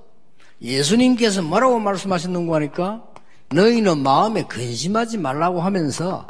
예수님께서 0.62 1.44
뭐라고 1.44 1.78
말씀하셨는고 1.78 2.56
하니까 2.56 3.04
너희는 3.54 4.00
마음에 4.00 4.44
근심하지 4.48 5.20
말라고 5.20 5.62
하면서 5.62 6.26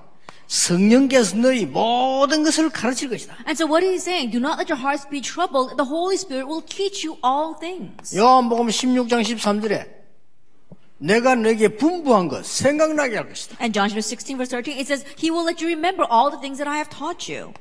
성령께서 0.48 1.38
너희 1.38 1.66
모든 1.66 2.44
것을 2.44 2.70
가르칠 2.70 3.10
것이다. 3.10 3.36
And 3.48 3.54
so 3.54 3.66
what 3.68 3.86
he's 3.86 4.04
saying, 4.04 4.32
do 4.32 4.40
not 4.40 4.58
let 4.60 4.72
your 4.72 4.80
hearts 4.80 5.08
be 5.10 5.22
troubled. 5.22 5.78
The 5.78 5.90
Holy 5.90 6.16
Spirit 6.16 6.48
will 6.48 6.64
teach 6.66 7.06
you 7.06 7.18
all 7.24 7.56
things. 7.60 8.16
요한복음 8.16 8.68
16장 8.68 9.22
13절에 9.24 9.96
내가 10.98 11.36
너에게 11.36 11.70
분부한 11.70 12.28
것 12.28 12.46
생각나게 12.46 13.18
할 13.18 13.28
것이다. 13.30 13.58
And 13.60 13.74
John 13.74 13.90
chapter 13.90 14.02
16 14.02 14.38
verse 14.38 14.50
13, 14.50 14.78
it 14.78 14.88
says, 14.88 15.06
He 15.18 15.30
will 15.30 15.46
let 15.46 15.62
you 15.62 15.68
remember 15.68 16.06
all 16.10 16.32
the 16.32 16.40
things 16.40 16.58
that 16.58 16.70
I 16.70 16.78
have 16.78 16.90
taught 16.90 17.32
you. 17.32 17.54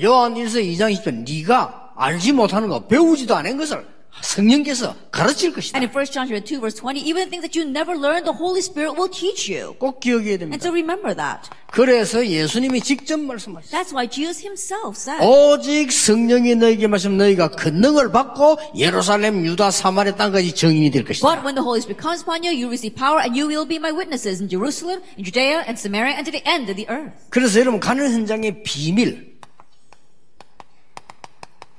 요한 0.00 0.34
1서 0.34 0.62
2장 0.62 0.94
20절 0.94 1.28
네가 1.28 1.92
알지 1.96 2.32
못하는 2.32 2.68
것 2.68 2.88
배우지도 2.88 3.34
않은 3.36 3.58
것을 3.58 3.86
성령께서 4.22 4.94
가르칠 5.10 5.52
것이다. 5.52 5.78
And 5.78 5.86
in 5.88 5.90
1 5.94 6.12
John 6.12 6.26
chapter 6.28 6.44
2 6.44 6.60
verse 6.60 6.76
20, 6.76 7.00
even 7.00 7.24
the 7.24 7.30
things 7.30 7.42
that 7.42 7.56
you 7.56 7.64
never 7.68 7.96
learned, 7.96 8.24
the 8.26 8.36
Holy 8.36 8.60
Spirit 8.60 8.94
will 8.98 9.10
teach 9.10 9.48
you. 9.50 9.74
꼭 9.78 10.00
기억해야 10.00 10.36
And 10.36 10.50
됩니다. 10.50 10.62
so 10.62 10.70
remember 10.72 11.14
that. 11.16 11.48
그래서 11.72 12.26
예수님이 12.26 12.80
직접 12.80 13.18
말씀하셨어요. 13.20 13.70
That's 13.70 13.94
why 13.94 14.08
Jesus 14.10 14.42
himself 14.42 14.98
said, 14.98 15.22
오직 15.24 15.92
성령이 15.92 16.56
너에게 16.56 16.86
말씀 16.88 17.16
너희가 17.16 17.52
권능을 17.52 18.10
받고 18.10 18.58
예루살렘 18.76 19.46
유다 19.46 19.70
사마리아 19.70 20.16
땅까지 20.16 20.52
증인이 20.54 20.90
될 20.90 21.04
것이다. 21.04 21.22
But 21.26 21.44
when 21.46 21.54
the 21.54 21.62
Holy 21.64 21.78
Spirit 21.80 22.02
comes 22.02 22.22
upon 22.22 22.42
you, 22.42 22.50
you 22.52 22.66
receive 22.68 22.94
power 22.98 23.22
and 23.22 23.38
you 23.38 23.46
will 23.46 23.66
be 23.66 23.76
my 23.78 23.92
witnesses 23.94 24.42
in 24.42 24.48
Jerusalem, 24.50 25.00
in 25.16 25.24
Judea, 25.24 25.62
and 25.64 25.78
Samaria, 25.78 26.18
and 26.18 26.26
to 26.26 26.32
the 26.34 26.42
end 26.44 26.68
of 26.68 26.76
the 26.76 26.90
earth. 26.90 27.14
그래서 27.30 27.60
여러분 27.60 27.78
가는 27.78 28.02
현장의 28.10 28.64
비밀 28.64 29.29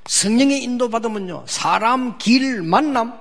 성령의 0.08 0.64
인도 0.64 0.90
받으면요 0.90 1.46
사람 1.48 2.18
길 2.18 2.62
만남 2.62 3.20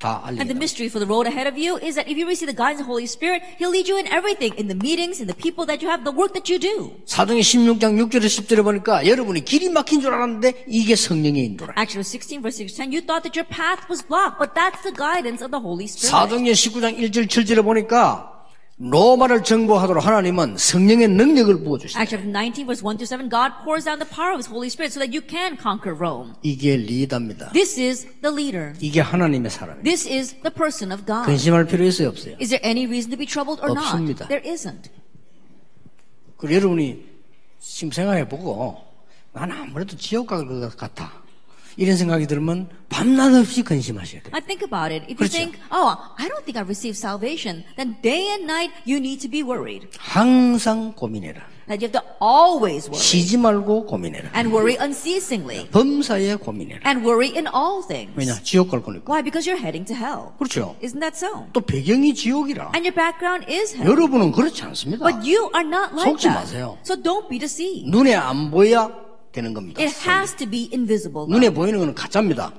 다 0.00 0.22
And 0.24 0.48
the 0.48 0.56
mystery 0.56 0.88
for 0.88 0.98
the 0.98 1.06
road 1.06 1.28
ahead 1.28 1.46
of 1.46 1.60
you 1.60 1.76
is 1.76 1.94
that 1.94 2.08
if 2.08 2.16
you 2.16 2.24
receive 2.24 2.48
the 2.48 2.56
guidance 2.56 2.80
of 2.80 2.88
the 2.88 2.92
Holy 2.92 3.04
Spirit, 3.04 3.44
He'll 3.60 3.68
lead 3.68 3.84
you 3.84 4.00
in 4.00 4.08
everything, 4.08 4.56
in 4.56 4.66
the 4.66 4.74
meetings, 4.74 5.20
in 5.20 5.28
the 5.28 5.36
people 5.36 5.68
that 5.68 5.84
you 5.84 5.92
have, 5.92 6.08
the 6.08 6.16
work 6.16 6.32
that 6.32 6.48
you 6.48 6.56
do. 6.56 6.96
사도행 7.04 7.44
16장 7.44 8.00
6절에 8.08 8.24
10절에 8.24 8.64
보니까 8.64 9.04
여러분이 9.06 9.44
길이 9.44 9.68
막힌 9.68 10.00
줄 10.00 10.14
알았는데 10.14 10.64
이게 10.66 10.96
성령의 10.96 11.44
인도라. 11.52 11.74
Actually, 11.76 12.08
16 12.08 12.40
verse 12.40 12.56
6 12.64 12.72
10, 12.72 12.96
you 12.96 13.04
thought 13.04 13.20
that 13.28 13.36
your 13.36 13.44
path 13.44 13.84
was 13.92 14.00
blocked, 14.00 14.40
but 14.40 14.56
that's 14.56 14.80
the 14.80 14.96
guidance 14.96 15.44
of 15.44 15.52
the 15.52 15.60
Holy 15.60 15.84
Spirit. 15.84 16.08
사도행 16.08 16.48
19장 16.48 16.96
1절 16.96 17.28
7절에 17.28 17.60
보니까 17.60 18.39
로마를 18.80 19.44
정복하도록 19.44 20.06
하나님은 20.06 20.56
성령의 20.56 21.08
능력을 21.08 21.62
부어주시다. 21.62 22.00
Actually, 22.00 22.32
19 22.32 22.64
verse 22.64 22.82
1 22.82 22.96
to 22.96 23.04
7, 23.04 23.28
God 23.28 23.52
pours 23.62 23.84
down 23.84 24.00
the 24.00 24.08
power 24.08 24.32
of 24.32 24.40
His 24.40 24.48
Holy 24.48 24.68
Spirit 24.72 24.90
so 24.96 25.04
that 25.04 25.12
you 25.12 25.20
can 25.20 25.58
conquer 25.60 25.92
Rome. 25.92 26.32
이게 26.42 26.78
리더입니다. 26.78 27.52
This 27.52 27.78
is 27.78 28.08
the 28.22 28.32
leader. 28.32 28.72
이게 28.80 29.00
하나님의 29.02 29.50
사람입니다. 29.50 29.84
This 29.84 30.08
is 30.08 30.32
the 30.40 30.48
person 30.48 30.92
of 30.92 31.04
God. 31.04 31.26
근심할 31.26 31.66
필요 31.66 31.84
있어요 31.84 32.08
없어요? 32.08 32.36
Is 32.40 32.48
there 32.48 32.64
any 32.64 32.86
reason 32.86 33.10
to 33.10 33.18
be 33.18 33.26
troubled 33.26 33.60
or 33.60 33.76
없습니다. 33.76 34.24
not? 34.24 34.32
There 34.32 34.48
isn't. 34.48 34.88
그리고 36.38 36.56
여러분이 36.56 37.04
지금 37.60 37.92
생각해 37.92 38.26
보고 38.30 38.80
난 39.34 39.52
아무래도 39.52 39.94
지옥 39.98 40.28
갈것 40.28 40.74
같아. 40.78 41.19
이런 41.80 41.96
생각이 41.96 42.26
들면 42.26 42.68
밤낮 42.90 43.32
없이 43.32 43.62
근심하셔야 43.62 44.20
돼요. 44.20 44.32
I 44.34 44.42
think 44.42 44.62
about 44.62 44.92
it. 44.92 45.08
If 45.08 45.16
you 45.16 45.16
그렇죠. 45.16 45.32
think, 45.32 45.58
oh, 45.72 45.96
I 46.18 46.28
don't 46.28 46.44
think 46.44 46.60
I've 46.60 46.68
received 46.68 46.98
salvation, 47.00 47.64
then 47.76 47.96
day 48.02 48.28
and 48.36 48.44
night 48.44 48.70
you 48.84 48.98
need 49.00 49.18
to 49.24 49.30
be 49.30 49.40
worried. 49.42 49.88
항상 49.98 50.92
고민해라. 50.92 51.40
That 51.68 51.80
you 51.80 51.88
have 51.88 51.96
to 51.96 52.04
always 52.20 52.84
worry. 52.90 53.00
쉬지 53.00 53.38
말고 53.38 53.86
고민해라. 53.86 54.28
And 54.36 54.52
worry 54.52 54.76
unceasingly. 54.78 55.70
범사에 55.70 56.34
고민해라. 56.34 56.84
And 56.84 57.00
worry 57.00 57.32
in 57.32 57.46
all 57.48 57.80
things. 57.88 58.12
왜냐? 58.14 58.42
지옥 58.42 58.68
갈 58.70 58.82
거니까. 58.82 59.08
Why? 59.08 59.22
Because 59.22 59.48
you're 59.48 59.56
heading 59.56 59.88
to 59.88 59.96
hell. 59.96 60.36
그렇죠. 60.36 60.76
Isn't 60.84 61.00
that 61.00 61.16
so? 61.16 61.46
또 61.54 61.62
배경이 61.62 62.12
지옥이라. 62.12 62.72
And 62.76 62.84
your 62.84 62.92
background 62.92 63.48
is 63.48 63.72
hell. 63.72 63.88
여러분은 63.88 64.32
그렇지 64.32 64.64
않습니다. 64.64 65.00
But 65.00 65.24
you 65.24 65.48
are 65.56 65.64
not 65.64 65.96
like 65.96 66.12
속지 66.12 66.28
that. 66.28 66.44
마세요. 66.44 66.76
So 66.84 67.00
don't 67.00 67.30
be 67.30 67.38
deceived. 67.38 67.88
눈에 67.88 68.12
안 68.14 68.50
보여야 68.50 69.08
되는 69.32 69.54
겁니다. 69.54 69.80
It 69.82 69.94
has 70.08 70.34
to 70.36 70.48
be 70.48 70.68
invisible. 70.72 71.26
눈에 71.28 71.50
보이는 71.50 71.78
건 71.78 71.94
가짜입니다. 71.94 72.52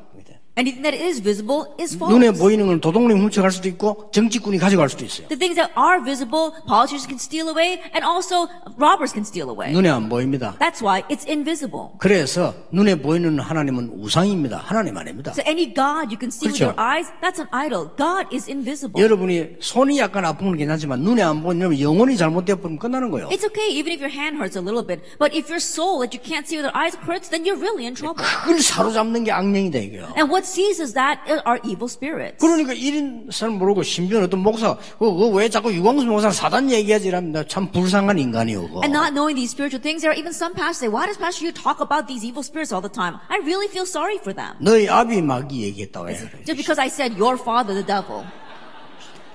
Anything 0.57 0.83
that 0.83 0.93
is 0.93 1.21
visible 1.23 1.71
is 1.79 1.95
false. 1.95 2.11
눈에 2.11 2.31
보이는 2.31 2.67
건 2.67 2.81
도둑놈이 2.81 3.13
훔쳐갈 3.21 3.51
수도 3.51 3.69
있고 3.69 4.11
정치꾼이 4.11 4.57
가져갈 4.57 4.89
수도 4.89 5.05
있어요. 5.05 5.29
The 5.29 5.39
things 5.39 5.55
that 5.55 5.71
are 5.79 6.03
visible, 6.03 6.51
politicians 6.67 7.07
can 7.07 7.15
steal 7.15 7.47
away, 7.47 7.79
and 7.95 8.03
also 8.03 8.51
robbers 8.75 9.15
can 9.15 9.23
steal 9.23 9.47
away. 9.47 9.71
눈에 9.71 9.87
안 9.89 10.09
보입니다. 10.09 10.57
That's 10.59 10.83
why 10.83 11.03
it's 11.07 11.23
invisible. 11.25 11.95
그래서 11.99 12.53
눈에 12.71 12.95
보이는 12.95 13.39
하나님은 13.39 13.91
우상입니다. 13.95 14.57
하나님 14.57 14.97
아닙니다. 14.97 15.31
So 15.31 15.41
any 15.47 15.71
God 15.73 16.11
you 16.11 16.19
can 16.19 16.27
see 16.27 16.51
with 16.51 16.59
그렇죠. 16.59 16.75
your 16.75 16.75
eyes, 16.75 17.07
that's 17.23 17.39
an 17.39 17.47
idol. 17.55 17.87
God 17.95 18.27
is 18.35 18.51
invisible. 18.51 18.99
여러분이 19.01 19.55
손이 19.61 19.99
약간 19.99 20.25
아픈 20.25 20.47
건 20.47 20.57
괜찮지만 20.57 20.99
눈에 20.99 21.21
안 21.21 21.41
보이면 21.41 21.79
영혼이 21.79 22.17
잘못되어 22.17 22.57
버리면 22.57 22.77
끝나는 22.77 23.09
거예요. 23.09 23.29
It's 23.29 23.47
okay 23.47 23.71
even 23.71 23.95
if 23.95 24.03
your 24.03 24.11
hand 24.11 24.35
hurts 24.35 24.59
a 24.59 24.61
little 24.61 24.83
bit, 24.83 24.99
but 25.15 25.31
if 25.31 25.47
your 25.47 25.63
soul 25.63 26.03
that 26.03 26.11
you 26.11 26.19
can't 26.19 26.43
see 26.43 26.59
with 26.59 26.67
your 26.67 26.75
eyes 26.75 26.99
hurts, 27.07 27.31
then 27.31 27.47
you're 27.47 27.55
really 27.55 27.87
in 27.87 27.95
trouble. 27.95 28.19
그걸 28.19 28.59
사로잡는 28.59 29.23
게 29.23 29.31
악령이다 29.31 29.79
이거요. 29.79 30.11
And 30.19 30.27
what 30.27 30.40
seizes 30.44 30.94
that 30.94 31.20
are 31.46 31.60
evil 31.64 31.88
spirits. 31.88 32.38
그러니까 32.38 32.72
이런 32.72 33.28
사람 33.30 33.58
모르고 33.58 33.82
심지어 33.82 34.22
어떤 34.22 34.40
목사 34.40 34.76
그거 34.98 35.28
왜 35.28 35.48
자꾸 35.48 35.72
유광수 35.72 36.06
목사 36.06 36.30
사단 36.30 36.70
얘기하지 36.70 37.08
이랍니다. 37.08 37.44
참 37.46 37.70
불쌍한 37.70 38.18
인간이요. 38.18 38.68
그거. 38.68 38.80
And 38.82 38.96
not 38.96 39.12
knowing 39.12 39.36
these 39.36 39.50
spiritual 39.50 39.82
things, 39.82 40.00
there 40.00 40.12
are 40.12 40.18
even 40.18 40.32
some 40.32 40.54
pastors 40.54 40.78
say, 40.78 40.88
why 40.88 41.06
does 41.06 41.18
pastor 41.18 41.44
you 41.44 41.52
talk 41.52 41.80
about 41.80 42.08
these 42.08 42.24
evil 42.24 42.42
spirits 42.42 42.72
all 42.72 42.80
the 42.80 42.92
time? 42.92 43.20
I 43.28 43.38
really 43.44 43.68
feel 43.68 43.84
sorry 43.84 44.16
for 44.18 44.32
them. 44.32 44.56
너희 44.60 44.88
아비 44.88 45.20
마귀 45.22 45.62
얘기했다 45.62 46.00
왜? 46.02 46.16
Just 46.44 46.56
because 46.56 46.80
I 46.80 46.88
said 46.88 47.16
your 47.18 47.36
father, 47.36 47.74
the 47.74 47.84
devil. 47.84 48.24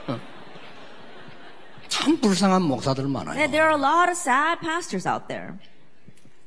참 1.92 2.18
불쌍한 2.20 2.62
목사들 2.64 3.08
많아요. 3.08 3.38
And 3.38 3.52
there 3.54 3.68
are 3.68 3.76
a 3.76 3.82
lot 3.82 4.10
of 4.10 4.18
sad 4.18 4.62
pastors 4.62 5.08
out 5.08 5.28
there. 5.28 5.54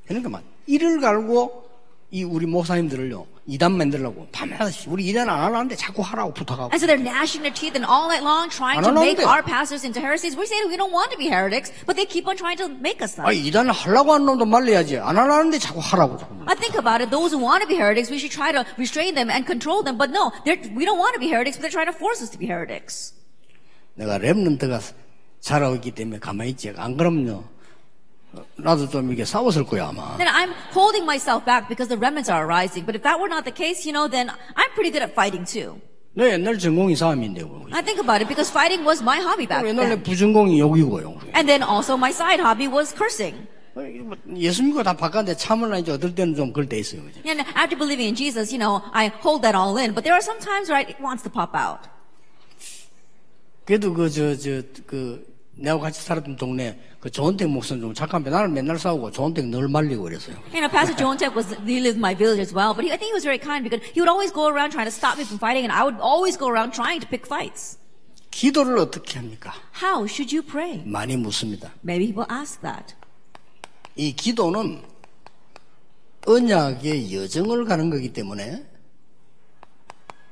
그러니까 0.06 0.28
막 0.28 0.42
이를 0.66 1.00
갈고 1.00 1.64
이 2.11 2.25
우리 2.25 2.47
목사님들을요 2.47 3.26
이단 3.50 3.74
만들려고 3.74 4.27
밤낮 4.32 4.70
우리 4.88 5.08
이단 5.10 5.27
안 5.27 5.41
하려는데 5.50 5.75
자꾸 5.75 6.03
하라고 6.03 6.34
부탁하고 6.34 6.70
And 6.70 6.77
so 6.77 6.86
they're 6.86 7.01
gnashing 7.01 7.41
their 7.41 7.53
teeth 7.53 7.74
and 7.74 7.82
all 7.84 8.06
night 8.06 8.22
long 8.22 8.46
trying 8.53 8.77
to 8.86 8.94
안 8.94 8.96
make 8.96 9.18
our 9.25 9.41
pastors 9.41 9.82
into 9.82 9.98
heresies. 9.98 10.38
We 10.38 10.46
say 10.46 10.62
we 10.70 10.77
don't 10.77 10.94
want 10.94 11.10
to 11.10 11.18
be 11.18 11.34
heretics, 11.34 11.74
but 11.89 11.98
they 11.98 12.06
keep 12.06 12.29
on 12.29 12.38
trying 12.38 12.62
to 12.62 12.70
make 12.70 13.01
us 13.01 13.18
아 13.18 13.34
that. 13.34 13.34
이단을 13.34 13.74
하려고 13.74 14.13
하는 14.13 14.25
놈도 14.29 14.46
말려야지 14.46 15.01
안 15.01 15.18
하려는데 15.18 15.58
자꾸 15.58 15.82
하라고. 15.82 16.22
I 16.46 16.53
think 16.53 16.77
about 16.77 17.01
it. 17.01 17.10
Those 17.10 17.34
who 17.34 17.41
want 17.41 17.65
to 17.65 17.68
be 17.68 17.74
heretics, 17.74 18.13
we 18.13 18.22
should 18.22 18.29
try 18.29 18.53
to 18.53 18.62
restrain 18.77 19.18
them 19.18 19.34
and 19.34 19.50
control 19.50 19.82
them. 19.82 19.98
But 19.98 20.13
no, 20.13 20.29
they're, 20.46 20.62
we 20.77 20.86
don't 20.86 21.01
want 21.01 21.18
to 21.18 21.20
be 21.20 21.34
heretics, 21.34 21.58
but 21.58 21.65
they're 21.65 21.74
trying 21.74 21.89
to 21.89 21.98
force 21.98 22.22
us 22.22 22.29
to 22.29 22.38
be 22.38 22.46
heretics. 22.46 23.18
내가 23.98 24.20
랩런트가 24.22 24.79
자라오기 25.41 25.91
때문에 25.91 26.20
가만히 26.20 26.51
있지 26.51 26.72
안 26.77 26.96
그러면요 26.96 27.44
나도 28.56 28.88
좀 28.88 29.09
이렇게 29.09 29.25
싸웠을 29.25 29.64
거야 29.64 29.88
아마 29.88 30.16
Then 30.16 30.26
I'm 30.28 30.50
holding 30.75 31.04
myself 31.06 31.44
back 31.44 31.68
because 31.68 31.88
the 31.88 31.99
remnants 31.99 32.30
are 32.30 32.42
arising. 32.44 32.85
But 32.85 32.97
if 32.97 33.02
that 33.04 33.18
were 33.21 33.30
not 33.30 33.44
the 33.44 33.54
case, 33.54 33.87
you 33.87 33.92
know, 33.94 34.09
then 34.11 34.30
I'm 34.56 34.71
pretty 34.75 34.90
good 34.90 35.02
at 35.06 35.14
fighting 35.14 35.44
too. 35.47 35.78
내 36.16 36.30
옛날 36.35 36.59
전공이 36.59 36.94
싸움인데 36.97 37.42
뭐. 37.44 37.66
I 37.73 37.83
think 37.83 37.99
about 38.02 38.23
it 38.23 38.28
because 38.28 38.50
fighting 38.50 38.83
was 38.87 39.02
my 39.02 39.18
hobby 39.23 39.47
back 39.47 39.62
옛날에 39.66 39.94
then. 39.99 40.02
부전공이 40.02 40.59
욕이고요 40.61 41.35
And 41.35 41.47
then 41.47 41.62
also 41.62 41.94
my 41.94 42.11
side 42.11 42.40
hobby 42.42 42.66
was 42.66 42.94
cursing. 42.94 43.47
예수 44.37 44.62
믿고 44.62 44.83
다 44.85 44.94
바꿨는데 44.94 45.37
참을라 45.37 45.78
이제 45.78 45.90
어떨 45.92 46.14
때는 46.14 46.35
좀 46.37 46.52
그럴 46.52 46.68
때 46.68 46.78
있어요 46.78 47.02
그죠? 47.02 47.18
And 47.26 47.42
after 47.59 47.75
believing 47.78 48.06
in 48.06 48.14
Jesus, 48.14 48.54
you 48.54 48.59
know, 48.62 48.83
I 48.94 49.11
hold 49.23 49.42
that 49.42 49.54
all 49.59 49.75
in. 49.78 49.94
But 49.94 50.02
there 50.06 50.14
are 50.14 50.23
some 50.23 50.38
times 50.38 50.71
where 50.71 50.78
it 50.83 50.94
wants 51.02 51.23
to 51.26 51.30
pop 51.30 51.50
out. 51.59 51.90
그래도 53.64 53.92
그 53.94 54.06
저 54.11 54.35
저 54.37 54.62
그 54.87 55.26
내가 55.56 55.78
같이 55.78 56.02
살았던 56.02 56.37
동네 56.37 56.78
그 57.00 57.10
조은택 57.10 57.48
목사는 57.50 57.82
좀 57.82 57.94
착한데 57.94 58.29
나는 58.29 58.53
맨날 58.53 58.77
싸우고 58.77 59.12
조은택 59.12 59.48
늘 59.48 59.68
말리고 59.70 60.03
그랬어요 60.03 60.36
You 60.51 60.60
know, 60.60 60.70
Pastor 60.70 60.96
Joan 60.98 61.18
Tech 61.18 61.34
was, 61.34 61.48
he 61.65 61.79
lived 61.79 61.96
in 61.96 62.01
my 62.03 62.13
village 62.13 62.41
as 62.41 62.53
well, 62.53 62.74
but 62.75 62.84
he, 62.84 62.91
I 62.91 62.98
think 62.98 63.08
he 63.10 63.13
was 63.15 63.24
very 63.24 63.39
kind 63.39 63.63
because 63.63 63.79
he 63.96 64.01
would 64.01 64.10
always 64.12 64.32
go 64.34 64.48
around 64.51 64.72
trying 64.72 64.88
to 64.88 64.91
stop 64.91 65.18
me 65.18 65.24
from 65.24 65.39
fighting 65.39 65.63
and 65.63 65.72
I 65.72 65.84
would 65.88 65.96
always 66.01 66.36
go 66.36 66.50
around 66.50 66.74
trying 66.75 67.00
to 67.00 67.08
pick 67.08 67.25
fights. 67.25 67.77
기도를 68.32 68.77
어떻게 68.77 69.18
합니까? 69.18 69.53
How 69.82 70.06
should 70.06 70.36
you 70.36 70.44
pray? 70.46 70.84
많이 70.86 71.15
묻습니다 71.15 71.72
Maybe 71.84 72.12
will 72.12 72.27
ask 72.29 72.60
that. 72.62 72.94
이 73.96 74.13
기도는 74.13 74.82
언약의 76.27 77.15
여정을 77.15 77.65
가는 77.65 77.89
거기 77.89 78.12
때문에 78.13 78.65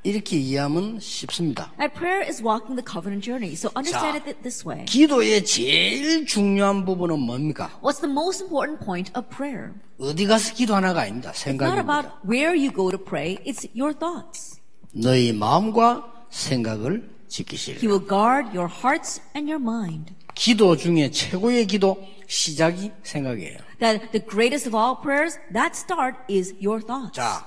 이렇게 0.08 0.38
이해하면 0.38 1.00
쉽습니다. 1.02 1.72
And 1.80 1.94
prayer 1.94 2.26
is 2.26 2.42
walking 2.42 2.76
the 2.80 2.86
covenant 2.86 3.26
journey. 3.26 3.54
So 3.54 3.70
understand 3.76 4.16
자. 4.16 4.16
it 4.18 4.24
th- 4.24 4.42
this 4.42 4.66
way. 4.68 4.86
기도의 4.86 5.44
제일 5.46 6.26
중요한 6.26 6.86
부분은 6.86 7.20
뭡니까? 7.20 7.70
What's 7.84 8.00
the 8.00 8.10
most 8.12 8.42
important 8.44 8.84
point 8.84 9.12
of 9.18 9.28
prayer? 9.30 9.74
어디 10.00 10.26
가서 10.26 10.54
기도하나가 10.54 11.02
아닙니다. 11.02 11.32
It's 11.34 11.44
not 11.50 11.80
about 11.80 12.08
생각입니다. 12.08 12.22
where 12.26 12.56
you 12.56 12.72
go 12.74 12.90
to 12.90 12.98
pray, 12.98 13.38
it's 13.46 13.68
your 13.76 13.94
thoughts. 13.98 14.62
너희 14.94 15.34
마음과 15.34 16.28
생각을 16.30 17.10
He 17.28 17.28
지키시리. 17.28 17.88
will 17.88 18.00
guard 18.08 18.56
your 18.58 18.72
hearts 18.72 19.20
and 19.36 19.52
your 19.52 19.62
mind. 19.62 20.14
기도 20.36 20.78
중에 20.78 21.12
최고의 21.12 21.68
기도 21.68 21.98
시작이 22.28 22.92
생각이에요. 23.04 23.58
That 23.80 24.12
the 24.12 24.24
greatest 24.26 24.68
of 24.70 24.76
all 24.78 24.96
prayers, 25.02 25.38
that 25.54 25.76
start 25.76 26.16
is 26.30 26.54
your 26.64 26.80
thoughts. 26.86 27.14
자, 27.14 27.46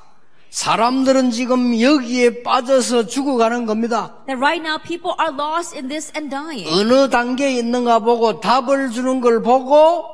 사람들은 0.51 1.31
지금 1.31 1.81
여기에 1.81 2.43
빠져서 2.43 3.07
죽어가는 3.07 3.67
겁니다. 3.67 4.17
That 4.27 4.39
right 4.41 4.61
now 4.61 4.79
people 4.83 5.15
are 5.21 5.33
lost 5.35 5.77
in 5.77 5.89
this 5.89 6.13
and 6.17 6.29
dying. 6.29 6.69
어느 6.69 7.09
단계에 7.09 7.53
있는가 7.55 8.01
보고 8.01 8.41
답을 8.41 8.91
주는 8.91 9.21
걸 9.21 9.43
보고 9.43 10.05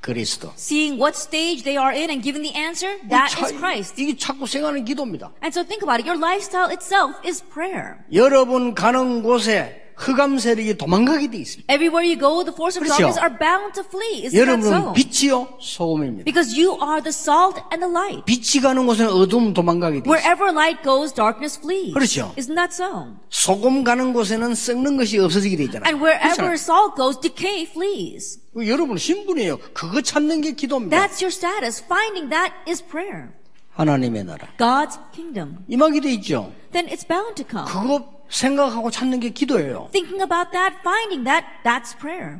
그리스도. 0.00 0.52
Seeing 0.56 1.00
what 1.00 1.16
stage 1.16 1.62
they 1.62 1.76
are 1.76 1.94
in 1.94 2.10
and 2.10 2.22
giving 2.22 2.42
the 2.42 2.56
answer, 2.56 2.98
that 3.08 3.30
차- 3.34 3.46
is 3.46 3.54
Christ. 3.56 4.00
이게 4.00 4.16
자꾸 4.16 4.46
생각하는 4.46 4.84
기도입니다. 4.84 5.30
And 5.42 5.52
so 5.52 5.62
think 5.64 5.82
about 5.82 6.00
it. 6.00 6.08
Your 6.08 6.18
lifestyle 6.18 6.70
itself 6.72 7.16
is 7.26 7.42
prayer. 7.42 7.96
여러분 8.12 8.74
가는 8.74 9.22
곳에 9.22 9.89
흑암 10.00 10.38
세력이 10.38 10.78
도망가게 10.78 11.30
돼 11.30 11.38
있습니다. 11.38 11.72
Everywhere 11.72 12.08
you 12.08 12.18
go, 12.18 12.42
the 12.42 12.54
force 12.56 12.80
of 12.80 12.88
그렇죠. 12.88 13.12
darkness 13.12 13.20
are 13.20 13.36
bound 13.36 13.74
to 13.76 13.84
flee. 13.84 14.24
Isn't 14.24 14.32
that 14.32 14.40
여러분은 14.40 14.72
so? 14.72 14.92
빛이요 14.96 15.58
소금입니다. 15.60 16.24
Because 16.24 16.56
you 16.56 16.72
are 16.80 17.02
the 17.04 17.12
salt 17.12 17.60
and 17.68 17.84
the 17.84 17.92
light. 17.92 18.24
빛이 18.24 18.62
가는 18.64 18.86
곳에는 18.86 19.12
어둠 19.12 19.52
도망가게 19.52 20.00
돼 20.00 20.08
있습니다. 20.08 20.08
Wherever 20.08 20.48
light 20.56 20.82
goes, 20.82 21.12
darkness 21.12 21.60
flees. 21.60 21.92
그렇죠. 21.92 22.32
Isn't 22.40 22.56
that 22.56 22.72
so? 22.72 23.12
소금 23.28 23.84
가는 23.84 24.12
곳에는 24.14 24.54
썩는 24.54 24.96
것이 24.96 25.18
없어지게 25.18 25.56
돼 25.56 25.64
있잖아요. 25.64 25.84
And 25.84 26.00
wherever 26.00 26.48
그렇잖아요. 26.48 26.56
salt 26.56 26.96
goes, 26.96 27.20
decay 27.20 27.68
flees. 27.68 28.40
그 28.54 28.66
여러분 28.66 28.96
신분이에요. 28.96 29.58
그거 29.74 30.00
찾는 30.00 30.40
게 30.40 30.52
기도입니다. 30.52 30.96
That's 30.96 31.20
your 31.20 31.28
status. 31.28 31.84
Finding 31.84 32.30
that 32.32 32.56
is 32.66 32.82
prayer. 32.82 33.36
하나님의 33.76 34.24
나라. 34.24 34.48
God's 34.58 34.98
kingdom. 35.12 35.58
임하게 35.68 36.00
돼 36.00 36.12
있죠. 36.14 36.52
Then 36.72 36.88
it's 36.88 37.06
bound 37.06 37.36
to 37.36 37.44
come. 37.48 37.68
그거 37.70 38.19
생각하고 38.30 38.90
찾는 38.90 39.20
게 39.20 39.30
기도예요. 39.30 39.88
Thinking 39.92 40.22
about 40.22 40.50
that, 40.52 40.76
finding 40.80 41.24
that, 41.24 41.46
that's 41.64 41.98
prayer. 41.98 42.38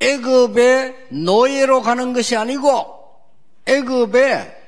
애굽의 0.00 1.08
노예로 1.10 1.82
가는 1.82 2.12
것이 2.12 2.36
아니고 2.36 3.00
애굽의 3.66 4.58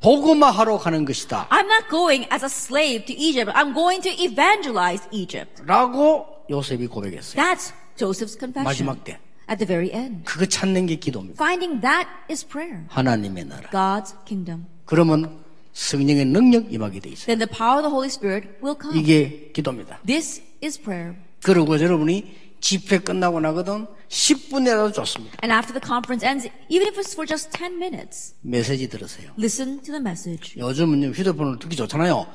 복음화하러 0.00 0.78
가는 0.78 1.04
것이다. 1.04 1.48
I'm 1.50 1.66
not 1.66 1.88
going 1.90 2.26
as 2.32 2.44
a 2.44 2.48
slave 2.48 3.04
to 3.06 3.14
Egypt. 3.14 3.52
I'm 3.52 3.74
going 3.74 4.02
to 4.02 4.10
evangelize 4.10 5.06
Egypt. 5.12 5.62
라고 5.66 6.26
요셉이 6.48 6.86
고백했어요. 6.86 7.42
That's 7.42 7.72
Joseph's 7.96 8.38
confession. 8.38 8.64
마지막 8.64 9.04
때. 9.04 9.18
At 9.48 9.58
the 9.58 9.66
very 9.66 9.90
end. 9.92 10.24
그거 10.24 10.46
찾는 10.46 10.86
게 10.86 10.96
기도입니다. 10.96 11.42
Finding 11.42 11.80
that 11.82 12.08
is 12.30 12.46
prayer. 12.46 12.84
하나님의 12.88 13.44
나라. 13.44 13.68
God's 13.70 14.14
kingdom. 14.24 14.66
그러면 14.86 15.44
성령의 15.72 16.24
능력 16.26 16.72
임하게 16.72 17.00
돼 17.00 17.10
있어요. 17.10 17.26
Then 17.26 17.38
the 17.38 17.48
power 17.48 17.78
of 17.78 17.88
the 17.88 17.92
Holy 17.92 18.06
Spirit 18.08 18.48
will 18.62 18.76
come. 18.80 18.98
이게 18.98 19.50
기도입니다. 19.52 20.00
This 20.06 20.42
is 20.62 20.80
prayer. 20.80 21.16
그리고 21.42 21.78
여러분이 21.80 22.36
집회 22.60 22.98
끝나고 22.98 23.40
나거든 23.40 23.86
10분이라도 24.08 24.92
좋습니다. 24.94 25.38
And 25.42 25.52
after 25.52 25.72
the 25.72 25.80
conference 25.80 26.26
ends, 26.26 26.48
even 26.68 26.88
if 26.88 26.98
it's 27.00 27.12
for 27.14 27.26
just 27.26 27.50
10 27.56 27.76
minutes, 27.76 28.34
메시지 28.42 28.88
들으세요. 28.88 29.32
listen 29.38 29.80
to 29.82 29.92
the 29.92 30.00
message. 30.00 30.58
요즘은 30.58 31.14
휴대폰을 31.14 31.58
듣기 31.58 31.76
좋잖아요. 31.76 32.26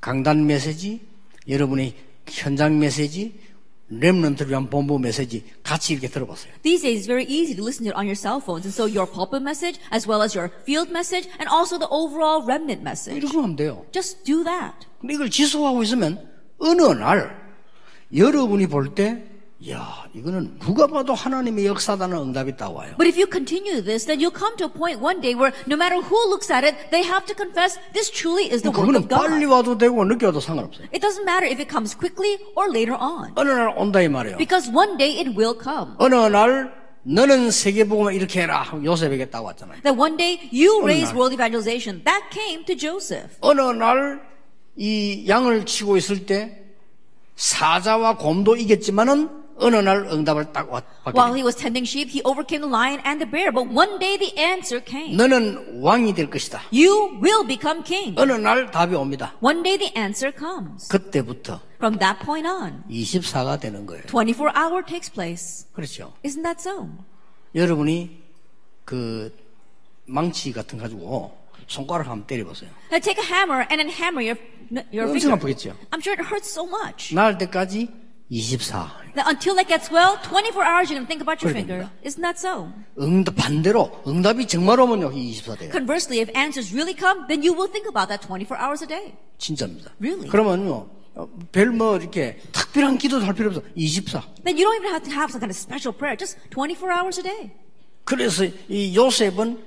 강단 0.00 0.46
메시지, 0.46 1.00
여러분의 1.48 1.94
현장 2.28 2.78
메시지, 2.78 3.40
렘넌트를 3.88 4.50
위한 4.50 4.68
본부 4.68 4.98
메시지 4.98 5.44
같이 5.62 5.92
이렇게 5.92 6.08
들어보세요. 6.08 6.52
These 6.62 6.82
days, 6.82 7.00
it's 7.00 7.06
very 7.06 7.24
easy 7.24 7.54
to 7.54 7.62
listen 7.62 7.84
to 7.84 7.90
it 7.90 7.96
on 7.96 8.06
your 8.06 8.18
cell 8.18 8.42
phones. 8.42 8.66
And 8.66 8.74
so 8.74 8.86
your 8.86 9.06
pulpit 9.06 9.42
message, 9.42 9.78
as 9.92 10.08
well 10.08 10.22
as 10.22 10.36
your 10.36 10.50
field 10.64 10.90
message, 10.90 11.30
and 11.38 11.48
also 11.48 11.78
the 11.78 11.88
overall 11.90 12.42
remnant 12.42 12.82
message. 12.82 13.16
이렇게 13.16 13.36
하면 13.36 13.54
돼요. 13.54 13.86
Just 13.92 14.24
do 14.24 14.42
that. 14.42 14.74
근데 15.00 15.14
이걸 15.14 15.30
지속하고 15.30 15.82
있으면 15.84 16.18
어느 16.58 16.82
날 16.82 17.30
여러분이 18.14 18.66
볼 18.66 18.94
때, 18.94 19.22
야, 19.70 20.04
이거는 20.12 20.58
누가 20.60 20.86
봐도 20.86 21.14
하나님의 21.14 21.64
역사다는 21.64 22.18
응답이 22.18 22.56
딱 22.58 22.68
와요. 22.76 22.92
But 22.98 23.08
if 23.08 23.16
you 23.16 23.24
continue 23.26 23.80
this, 23.82 24.04
then 24.04 24.20
you'll 24.20 24.36
come 24.36 24.54
to 24.58 24.66
a 24.66 24.70
point 24.70 25.00
one 25.00 25.22
day 25.22 25.32
where 25.34 25.50
no 25.66 25.76
matter 25.80 25.96
who 25.96 26.16
looks 26.28 26.52
at 26.52 26.62
it, 26.62 26.76
they 26.90 27.00
have 27.02 27.24
to 27.24 27.34
confess 27.34 27.80
this 27.94 28.10
truly 28.12 28.52
is 28.52 28.60
the 28.60 28.68
work 28.68 28.84
그거는 28.84 28.96
of 29.00 29.08
God. 29.08 29.16
빨리 29.26 29.46
와도 29.46 29.78
되고 29.78 30.04
늦게 30.04 30.26
와도 30.26 30.40
상관없어요. 30.40 30.92
It 30.92 31.00
doesn't 31.00 31.24
matter 31.24 31.48
if 31.48 31.56
it 31.56 31.70
comes 31.72 31.96
quickly 31.96 32.36
or 32.54 32.68
later 32.68 33.00
on. 33.00 33.32
어느 33.34 33.48
날 33.48 33.72
온다 33.78 34.02
이 34.02 34.08
말이에요. 34.08 34.36
Because 34.36 34.68
one 34.68 34.98
day 34.98 35.16
it 35.24 35.32
will 35.32 35.56
come. 35.56 35.94
어느 35.96 36.14
날 36.14 36.74
너는 37.04 37.50
세계복음을 37.50 38.12
이렇게 38.12 38.42
해라 38.42 38.66
요셉에게 38.84 39.30
딱 39.30 39.42
왔잖아요. 39.42 39.80
That 39.88 39.96
one 39.98 40.18
day 40.18 40.36
you 40.52 40.84
어느 40.84 40.92
raise 41.00 41.12
날. 41.12 41.16
world 41.16 41.32
evangelization. 41.32 42.04
That 42.04 42.28
came 42.28 42.66
to 42.66 42.76
Joseph. 42.76 43.38
어느 43.40 43.62
날 43.72 44.20
이 44.76 45.24
양을 45.26 45.64
치고 45.64 45.96
있을 45.96 46.26
때 46.26 46.60
사자와 47.36 48.18
곰도 48.18 48.56
이겼지만은 48.56 49.45
어느 49.58 49.76
날 49.76 50.06
응답을 50.12 50.52
딱 50.52 50.70
왔- 50.70 50.84
받게 51.04 51.18
While 51.18 51.34
he 51.34 51.42
was 51.42 51.56
tending 51.56 51.88
sheep, 51.88 52.10
he 52.12 52.20
overcame 52.24 52.60
the 52.60 52.70
lion 52.70 53.00
and 53.06 53.18
the 53.24 53.30
bear. 53.30 53.50
But 53.50 53.72
one 53.72 53.98
day 53.98 54.18
the 54.18 54.32
answer 54.38 54.84
came. 54.84 55.16
너는 55.16 55.80
왕이 55.82 56.14
될 56.14 56.28
것이다. 56.28 56.62
You 56.72 57.18
will 57.22 57.46
become 57.46 57.82
king. 57.82 58.14
어느 58.20 58.32
날 58.32 58.70
답이 58.70 58.94
옵니다. 58.94 59.34
One 59.40 59.62
day 59.62 59.78
the 59.78 59.92
answer 59.96 60.32
comes. 60.36 60.88
그때부터 60.88 61.60
From 61.78 61.98
that 61.98 62.20
point 62.24 62.46
on, 62.48 62.84
24가 62.90 63.58
되는 63.60 63.86
거예요. 63.86 64.02
24 64.08 64.52
hour 64.56 64.84
takes 64.84 65.10
place. 65.12 65.66
그렇죠. 65.72 66.12
Isn't 66.24 66.42
that 66.42 66.60
so? 66.60 66.88
여러분이 67.54 68.22
그 68.84 69.34
망치 70.04 70.52
같은 70.52 70.78
거 70.78 70.84
가지고 70.84 71.36
손가락 71.66 72.08
한번 72.08 72.26
때려보세요. 72.26 72.70
Now 72.92 73.00
take 73.00 73.22
a 73.22 73.26
hammer 73.26 73.66
and 73.70 73.76
then 73.82 73.88
hammer 73.90 74.22
your, 74.22 74.38
your 74.92 75.10
엄청 75.10 75.32
finger. 75.32 75.34
아프겠죠. 75.34 75.74
I'm 75.90 76.00
sure 76.00 76.12
it 76.14 76.22
hurts 76.28 76.48
so 76.52 76.64
much. 76.68 77.14
나을 77.14 77.36
때까지 77.38 77.88
24. 78.30 78.90
That 79.14 79.28
until 79.28 79.56
it 79.58 79.68
gets 79.68 79.90
well, 79.90 80.18
24 80.22 80.64
hours 80.64 80.90
you're 80.90 80.98
going 80.98 81.06
to 81.06 81.08
think 81.08 81.22
about 81.22 81.42
your 81.42 81.52
finger. 81.52 81.88
Isn't 82.02 82.22
that 82.22 82.38
so? 82.38 82.72
응답 82.98 83.36
반대로 83.36 84.02
응답이 84.06 84.46
정말 84.48 84.80
오면요 84.80 85.12
24 85.12 85.56
돼요. 85.56 85.70
Conversely, 85.70 86.20
if 86.20 86.30
answers 86.36 86.74
really 86.74 86.94
come, 86.94 87.26
then 87.28 87.42
you 87.42 87.54
will 87.54 87.70
think 87.70 87.86
about 87.88 88.08
that 88.08 88.20
24 88.26 88.58
hours 88.58 88.82
a 88.82 88.88
day. 88.88 89.14
진짜입니다. 89.38 89.92
Really? 90.00 90.28
그러면요 90.28 90.88
별뭐 91.52 91.96
이렇게 91.98 92.38
특별한 92.52 92.98
기도도 92.98 93.24
할 93.24 93.34
필요 93.34 93.48
없어. 93.48 93.62
24. 93.74 94.22
Then 94.44 94.58
you 94.58 94.64
don't 94.66 94.76
even 94.76 94.90
have 94.90 95.04
to 95.04 95.12
have 95.14 95.30
some 95.30 95.40
kind 95.40 95.50
of 95.50 95.56
special 95.56 95.94
prayer. 95.96 96.16
Just 96.18 96.36
24 96.50 96.92
hours 96.92 97.20
a 97.20 97.22
day. 97.22 97.50
그래서 98.04 98.44
이 98.68 98.94
요셉은 98.96 99.62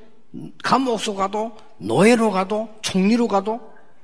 감옥소 0.63 1.15
가도 1.15 1.55
노예로 1.79 2.31
가도 2.31 2.69
총리로 2.81 3.27
가도 3.27 3.59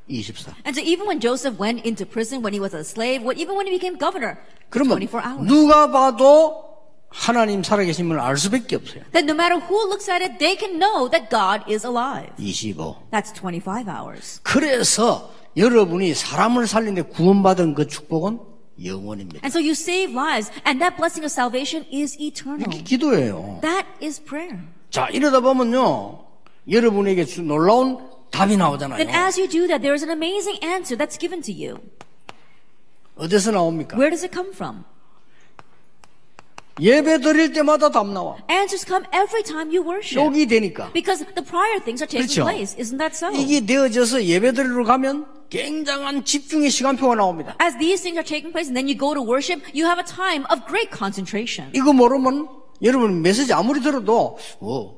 24. 0.07 0.53
And 0.65 0.75
so 0.75 0.81
even 0.83 1.07
when 1.07 1.19
Joseph 1.19 1.57
went 1.59 1.85
into 1.85 2.05
prison, 2.05 2.41
when 2.43 2.53
he 2.53 2.59
was 2.59 2.73
a 2.73 2.83
slave, 2.83 3.23
what, 3.23 3.37
even 3.37 3.55
when 3.55 3.65
he 3.67 3.73
became 3.73 3.97
governor, 3.97 4.37
그러면 4.69 4.97
24 4.99 5.21
hours. 5.21 5.47
누가 5.47 5.89
봐도 5.91 6.63
하나님 7.09 7.63
살아계심을 7.63 8.19
알 8.19 8.37
수밖에 8.37 8.75
없어요. 8.75 9.03
Then 9.13 9.25
no 9.25 9.33
matter 9.33 9.57
who 9.59 9.87
looks 9.89 10.09
at 10.11 10.21
it, 10.21 10.37
they 10.37 10.55
can 10.57 10.77
know 10.79 11.09
that 11.09 11.29
God 11.29 11.63
is 11.71 11.85
alive. 11.85 12.29
25. 12.37 12.97
That's 13.11 13.31
25 13.33 13.87
hours. 13.87 14.41
그래서 14.43 15.31
여러분이 15.57 16.13
사람을 16.13 16.67
살리는데 16.67 17.03
구원받은 17.09 17.73
그 17.75 17.87
축복은 17.87 18.39
영원입니다. 18.83 19.39
And 19.45 19.47
so 19.55 19.59
you 19.59 19.71
save 19.71 20.11
lives, 20.13 20.51
and 20.67 20.81
that 20.83 20.97
blessing 20.97 21.23
of 21.23 21.31
salvation 21.31 21.85
is 21.93 22.17
eternal. 22.19 22.67
이게 22.67 22.83
기도예요. 22.83 23.59
That 23.61 23.87
is 24.03 24.21
prayer. 24.21 24.59
자, 24.89 25.07
이러다 25.07 25.39
보면요. 25.39 26.19
여러분에게 26.69 27.23
주- 27.25 27.41
놀라운 27.43 27.99
답이 28.34 28.56
나오잖아요. 28.56 28.98
Then 28.98 29.14
as 29.14 29.38
you 29.38 29.48
do 29.48 29.66
that, 29.68 29.82
there 29.82 29.94
is 29.94 30.02
an 30.04 30.10
amazing 30.10 30.58
answer 30.64 30.96
that's 30.96 31.18
given 31.18 31.42
to 31.42 31.52
you. 31.52 31.78
어디서 33.16 33.50
나옵니까? 33.52 33.96
Where 33.96 34.10
does 34.10 34.24
it 34.24 34.32
come 34.32 34.52
from? 34.52 34.84
예배 36.80 37.20
드릴 37.20 37.52
때마다 37.52 37.90
답 37.90 38.08
나와. 38.08 38.36
Answers 38.50 38.86
come 38.86 39.04
every 39.12 39.42
time 39.42 39.68
you 39.68 39.84
worship. 39.84 40.18
여기 40.18 40.46
되니까. 40.46 40.90
Because 40.92 41.24
the 41.34 41.44
prior 41.44 41.78
things 41.84 42.02
are 42.02 42.08
taking 42.08 42.24
그렇죠. 42.24 42.44
place. 42.44 42.74
Isn't 42.78 42.96
that 42.98 43.12
so? 43.14 43.28
이게 43.36 43.60
되어져서 43.60 44.24
예배 44.24 44.52
드리러 44.52 44.84
가면 44.84 45.26
굉장한 45.50 46.24
집중의 46.24 46.70
시간표가 46.70 47.16
나옵니다. 47.16 47.54
As 47.60 47.76
these 47.76 48.00
things 48.00 48.16
are 48.16 48.24
taking 48.24 48.52
place 48.52 48.70
and 48.70 48.78
then 48.78 48.88
you 48.88 48.96
go 48.96 49.12
to 49.12 49.20
worship, 49.20 49.60
you 49.74 49.84
have 49.84 50.00
a 50.00 50.06
time 50.06 50.46
of 50.48 50.64
great 50.66 50.88
concentration. 50.96 51.68
이거 51.74 51.92
모르면 51.92 52.48
여러분 52.82 53.20
메시지 53.20 53.52
아무리 53.52 53.82
들어도 53.82 54.38
어, 54.60 54.96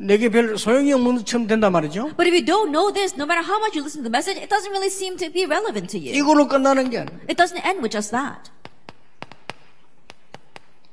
내게 0.00 0.28
별 0.28 0.58
소용이 0.58 0.92
없는 0.92 1.24
처럼 1.24 1.46
된단 1.46 1.72
말이죠. 1.72 2.12
But 2.16 2.28
if 2.28 2.34
you 2.34 2.44
don't 2.44 2.70
know 2.70 2.92
this, 2.92 3.14
no 3.16 3.24
matter 3.24 3.40
how 3.40 3.58
much 3.58 3.76
you 3.76 3.82
listen 3.82 4.04
to 4.04 4.08
the 4.08 4.12
message, 4.12 4.36
it 4.36 4.50
doesn't 4.50 4.70
really 4.70 4.92
seem 4.92 5.16
to 5.16 5.32
be 5.32 5.44
relevant 5.44 5.88
to 5.88 5.98
you. 5.98 6.12
이걸로 6.12 6.46
끝나는 6.46 6.90
게 6.90 6.98
아니에요. 6.98 7.20
It 7.28 7.36
doesn't 7.36 7.64
end 7.64 7.80
with 7.80 7.90
just 7.90 8.10
that. 8.12 8.52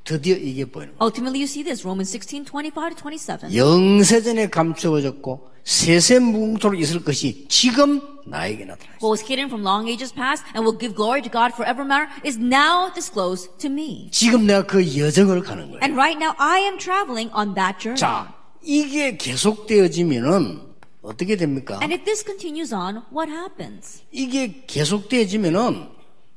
드디어 0.06 0.36
이게 0.36 0.66
보이는 0.66 0.96
거예요. 0.96 1.04
Ultimately, 1.04 1.40
you 1.40 1.48
see 1.48 1.64
this, 1.64 1.84
Romans 1.84 2.12
16, 2.12 2.46
25 2.48 2.96
to 2.96 2.96
27. 2.96 3.56
영세전에 3.56 4.50
감추어졌고 4.50 5.52
세세무궁토로 5.64 6.76
있을 6.76 7.04
것이 7.04 7.46
지금 7.48 8.02
나에게 8.26 8.66
나타났어요. 8.66 9.00
What 9.00 9.12
was 9.12 9.24
hidden 9.24 9.48
from 9.48 9.64
long 9.64 9.88
ages 9.88 10.14
past 10.14 10.44
and 10.56 10.68
will 10.68 10.78
give 10.78 10.96
glory 10.96 11.22
to 11.24 11.32
God 11.32 11.56
forevermore 11.56 12.08
is 12.26 12.38
now 12.38 12.92
disclosed 12.94 13.52
to 13.60 13.72
me. 13.72 14.10
지금 14.12 14.46
내가 14.46 14.64
그 14.64 14.80
여정을 14.84 15.42
가는 15.44 15.72
거예요. 15.72 15.80
And 15.84 15.96
right 15.96 16.20
now, 16.20 16.36
I 16.38 16.60
am 16.64 16.78
traveling 16.78 17.32
on 17.36 17.56
that 17.56 17.80
journey. 17.80 18.00
자, 18.00 18.28
이게 18.73 19.17
계속되어지면은 19.17 20.61
어떻게 21.01 21.37
됩니까? 21.37 21.79
And 21.81 21.95
if 21.95 22.05
this 22.05 22.23
continues 22.23 22.75
on, 22.75 23.03
what 23.11 23.33
happens? 23.33 24.03
이게 24.13 24.63
계속되어지면은 24.67 25.89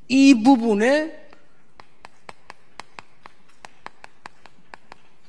이 0.07 0.41
부분에 0.41 1.11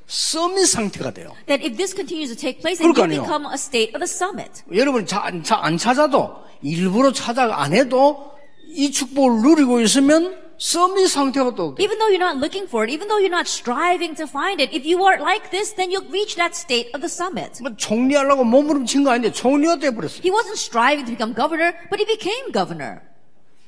서밋 0.06 0.64
상태가 0.68 1.10
돼요. 1.12 1.34
That 1.46 1.66
if 1.66 1.76
this 1.76 1.92
continues 1.92 2.32
to 2.32 2.40
take 2.40 2.60
place, 2.60 2.80
you 2.80 2.94
그러니까요. 2.94 3.22
become 3.22 3.46
a 3.50 3.54
state 3.54 3.96
of 3.96 3.98
the 3.98 4.06
summit. 4.06 4.62
여러분 4.72 5.04
안 5.10 5.76
찾아도 5.76 6.36
일부러 6.62 7.10
찾아 7.12 7.52
안 7.52 7.72
해도 7.74 8.30
이 8.68 8.92
축복을 8.92 9.42
누리고 9.42 9.80
있으면 9.80 10.40
서밋 10.61 11.07
상태가 11.07 11.53
또 11.55 11.75
돼. 11.75 11.83
Even 11.83 11.99
though 11.99 12.09
you're 12.09 12.23
not 12.23 12.37
looking 12.37 12.65
for 12.67 12.83
it, 12.83 12.91
even 12.91 13.07
though 13.07 13.21
you're 13.21 13.33
not 13.33 13.47
striving 13.47 14.15
to 14.15 14.25
find 14.25 14.59
it, 14.59 14.73
if 14.73 14.85
you 14.85 15.05
are 15.05 15.21
like 15.21 15.51
this, 15.51 15.75
then 15.75 15.91
you'll 15.91 16.09
reach 16.09 16.35
that 16.35 16.55
state 16.57 16.89
of 16.93 17.01
the 17.01 17.09
summit. 17.09 17.61
뭐 17.61 17.75
총리하려고 17.77 18.43
몸부림친 18.43 19.03
거 19.03 19.11
아닌데 19.11 19.31
총리가 19.31 19.77
돼버렸어요. 19.77 20.21
He 20.25 20.31
wasn't 20.33 20.57
striving 20.57 21.05
to 21.05 21.13
become 21.13 21.33
governor, 21.35 21.77
but 21.89 22.01
he 22.01 22.05
became 22.05 22.51
governor. 22.51 23.01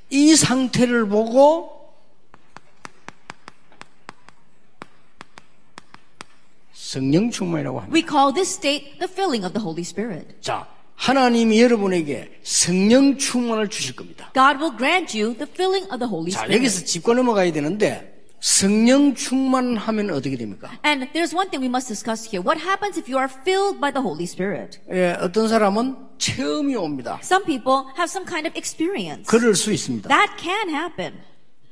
이 0.10 0.36
상태를 0.36 1.08
보고 1.08 1.78
성령 6.74 7.30
충만이라고 7.30 7.82
합니다. 7.82 7.94
We 7.94 8.02
call 8.02 8.34
this 8.34 8.50
state 8.50 8.98
the 8.98 9.08
filling 9.08 9.46
of 9.46 9.54
the 9.54 9.62
Holy 9.62 9.86
Spirit. 9.86 10.42
자, 10.42 10.66
하나님이 10.97 11.61
여러분에게 11.61 12.41
성령 12.43 13.19
충만을 13.19 13.69
주실 13.69 13.97
겁니다. 13.97 14.31
God 14.35 14.59
will 14.63 14.77
grant 14.77 15.19
you 15.19 15.35
the 15.37 15.47
filling 15.51 15.87
of 15.93 15.99
the 15.99 16.09
Holy 16.09 16.31
자, 16.31 16.41
Spirit. 16.41 16.57
여기서 16.57 16.85
짚고 16.85 17.15
넘어가야 17.15 17.53
되는데 17.53 18.13
성령 18.41 19.15
충만하면 19.15 20.11
어떻게 20.11 20.37
됩니까? 20.37 20.71
And 20.85 21.07
there's 21.13 21.35
one 21.35 21.49
thing 21.51 21.63
we 21.63 21.69
must 21.69 21.89
discuss 21.89 22.29
here. 22.29 22.43
What 22.45 22.61
happens 22.61 22.99
if 22.99 23.09
you 23.11 23.19
are 23.19 23.29
filled 23.29 23.81
by 23.81 23.91
the 23.91 24.03
Holy 24.03 24.25
Spirit? 24.25 24.79
예, 24.93 25.17
어떤 25.21 25.49
사람은 25.49 25.97
체험이 26.19 26.77
옵니다. 26.77 27.19
Some 27.23 27.45
people 27.45 27.89
have 27.97 28.09
some 28.09 28.27
kind 28.29 28.47
of 28.47 28.57
experience. 28.57 29.25
그럴 29.27 29.55
수 29.55 29.73
있습니다. 29.73 30.09
That 30.09 30.33
can 30.39 30.69
happen. 30.69 31.15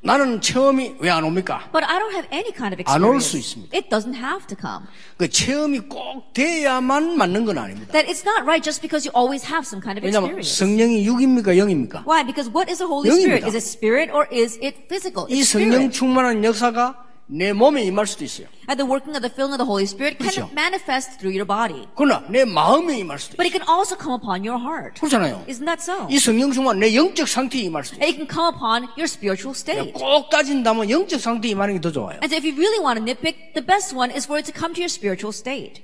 나는 0.05 0.41
체험이 0.41 0.97
왜 0.99 1.11
안 1.11 1.23
옵니까? 1.23 1.71
But 1.73 1.85
I 1.87 1.99
don't 2.01 2.11
have 2.13 2.27
any 2.33 2.51
kind 2.53 2.75
of 2.75 2.83
안올 2.91 3.17
experience. 3.23 3.31
수 3.31 3.39
있습니다. 3.39 3.77
It 3.77 3.89
doesn't 3.89 4.17
have 4.19 4.47
to 4.49 4.57
come. 4.59 4.87
그 5.17 5.29
체험이 5.31 5.79
꼭 5.87 6.33
돼야만 6.35 7.17
맞는 7.17 7.45
건 7.45 7.59
아닙니다. 7.59 7.93
That 7.93 8.11
it's 8.11 8.27
not 8.27 8.43
right 8.43 8.63
just 8.65 8.83
because 8.83 9.07
you 9.07 9.15
always 9.15 9.47
have 9.47 9.63
some 9.63 9.79
kind 9.81 9.99
of 9.99 10.03
왜냐하면 10.05 10.39
experience. 10.43 10.59
성령이 10.59 11.07
육입니까 11.07 11.57
영입니까? 11.57 12.03
Why? 12.07 12.27
Because 12.27 12.51
what 12.51 12.67
is 12.69 12.79
the 12.83 12.91
Holy 12.91 13.07
영입니다. 13.15 13.47
Spirit? 13.47 13.47
Is 13.47 13.55
it 13.55 13.63
spirit 13.63 14.09
or 14.11 14.27
is 14.35 14.59
it 14.59 14.75
physical? 14.91 15.31
이 15.31 15.39
It's 15.41 15.55
성령 15.55 15.87
spirit. 15.87 15.95
충만한 15.95 16.43
역사가 16.43 16.99
내 17.27 17.53
몸에 17.53 17.83
임할 17.85 18.07
수도 18.07 18.25
있어요. 18.25 18.47
And 18.69 18.77
the 18.77 18.85
working 18.85 19.17
of 19.17 19.23
the 19.23 19.33
filling 19.33 19.55
of 19.55 19.59
the 19.63 19.65
Holy 19.67 19.85
Spirit 19.89 20.19
can 20.19 20.29
그렇죠. 20.29 20.51
manifest 20.53 21.17
through 21.19 21.33
your 21.33 21.47
body. 21.47 21.89
그러나 21.97 22.25
내 22.29 22.45
마음에 22.45 22.99
임할 22.99 23.19
수도 23.19 23.37
But 23.37 23.49
있어요. 23.49 23.57
it 23.57 23.65
can 23.65 23.65
also 23.69 23.97
come 23.97 24.13
upon 24.13 24.45
your 24.45 24.61
heart. 24.61 25.01
그렇잖아요. 25.01 25.45
Isn't 25.49 25.65
that 25.65 25.81
so? 25.81 26.07
이 26.11 26.19
성령 26.19 26.53
충만 26.53 26.79
내 26.79 26.95
영적 26.95 27.27
상태에 27.27 27.63
임할 27.63 27.85
수도 27.85 28.03
it 28.05 28.13
can 28.17 28.29
come 28.29 28.53
upon 28.53 28.85
your 29.01 29.09
spiritual 29.09 29.55
state. 29.57 29.93
꼭 29.95 30.29
따진다면 30.29 30.91
영적 30.91 31.19
상태에 31.21 31.53
임하는 31.53 31.75
게 31.75 31.81
더 31.81 31.91
좋아요. 31.91 32.19
And 32.21 32.29
so 32.29 32.37
if 32.37 32.45
you 32.45 32.53
really 32.59 32.79
want 32.85 33.01
to 33.01 33.05
nitpick, 33.05 33.55
the 33.55 33.65
best 33.65 33.97
one 33.97 34.11
is 34.13 34.27
for 34.27 34.37
it 34.37 34.45
to 34.45 34.53
come 34.53 34.75
to 34.75 34.81
your 34.83 34.91
spiritual 34.93 35.33
state. 35.33 35.83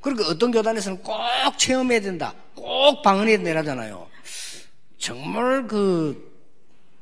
그러니까 0.00 0.28
어떤 0.30 0.52
교단에서는 0.52 1.02
꼭 1.02 1.18
체험해야 1.58 2.00
된다. 2.00 2.32
꼭 2.54 3.02
방언해야 3.02 3.38
된다잖아요. 3.38 4.06
정말 4.98 5.66
그 5.66 6.25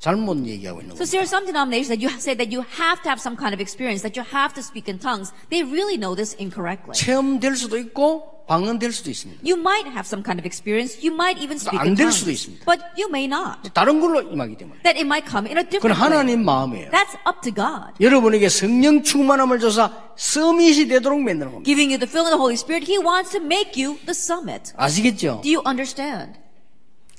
잘못 0.03 0.45
얘기하고 0.47 0.79
있는 0.79 0.95
So 0.95 1.03
거예요. 1.03 1.11
there 1.11 1.19
are 1.23 1.27
some 1.27 1.45
denominations 1.45 1.91
that 1.91 1.99
you 1.99 2.07
say 2.19 2.31
that 2.35 2.47
you 2.55 2.63
have 2.79 3.03
to 3.03 3.09
have 3.11 3.19
some 3.19 3.35
kind 3.35 3.51
of 3.53 3.59
experience, 3.59 3.99
that 4.01 4.15
you 4.15 4.23
have 4.23 4.55
to 4.55 4.63
speak 4.63 4.87
in 4.87 4.97
tongues. 4.97 5.33
They 5.51 5.63
really 5.67 5.97
know 5.99 6.15
this 6.15 6.35
incorrectly. 6.39 6.95
체험될 6.95 7.57
수도 7.57 7.77
있고 7.77 8.39
방언될 8.47 8.93
수도 8.93 9.11
있습니다. 9.11 9.43
You 9.43 9.59
might 9.59 9.85
have 9.91 10.07
some 10.07 10.23
kind 10.23 10.39
of 10.39 10.47
experience. 10.47 10.97
You 11.03 11.11
might 11.13 11.35
even 11.37 11.59
speak 11.59 11.77
안 11.77 11.91
in 11.91 11.95
될 11.99 12.07
tongues. 12.07 12.15
수도 12.17 12.31
있습니다. 12.31 12.63
But 12.63 12.79
you 12.95 13.11
may 13.11 13.27
not. 13.27 13.69
다른 13.75 13.99
걸로 13.99 14.23
임하기 14.23 14.55
때문에. 14.57 14.81
That 14.87 14.95
it 14.95 15.03
might 15.05 15.27
come 15.27 15.45
in 15.51 15.59
a 15.59 15.67
그건 15.67 15.69
different 15.69 15.99
way. 15.99 15.99
하나님 15.99 16.45
마음이에요. 16.47 16.89
That's 16.95 17.19
up 17.27 17.43
to 17.43 17.51
God. 17.51 17.93
여러분에게 17.99 18.47
성령 18.47 19.03
충만함을 19.03 19.59
줘서 19.59 19.91
서밋이 20.15 20.87
되도록 20.87 21.19
만드는 21.19 21.51
겁니다. 21.59 21.67
Giving 21.67 21.91
you 21.91 21.99
the 21.99 22.07
filling 22.07 22.31
of 22.31 22.39
the 22.39 22.41
Holy 22.41 22.55
Spirit, 22.55 22.87
He 22.87 22.97
wants 22.97 23.35
to 23.35 23.43
make 23.43 23.75
you 23.75 23.99
the 24.07 24.15
summit. 24.15 24.71
아시겠죠? 24.79 25.41
Do 25.43 25.51
you 25.51 25.61
understand? 25.67 26.39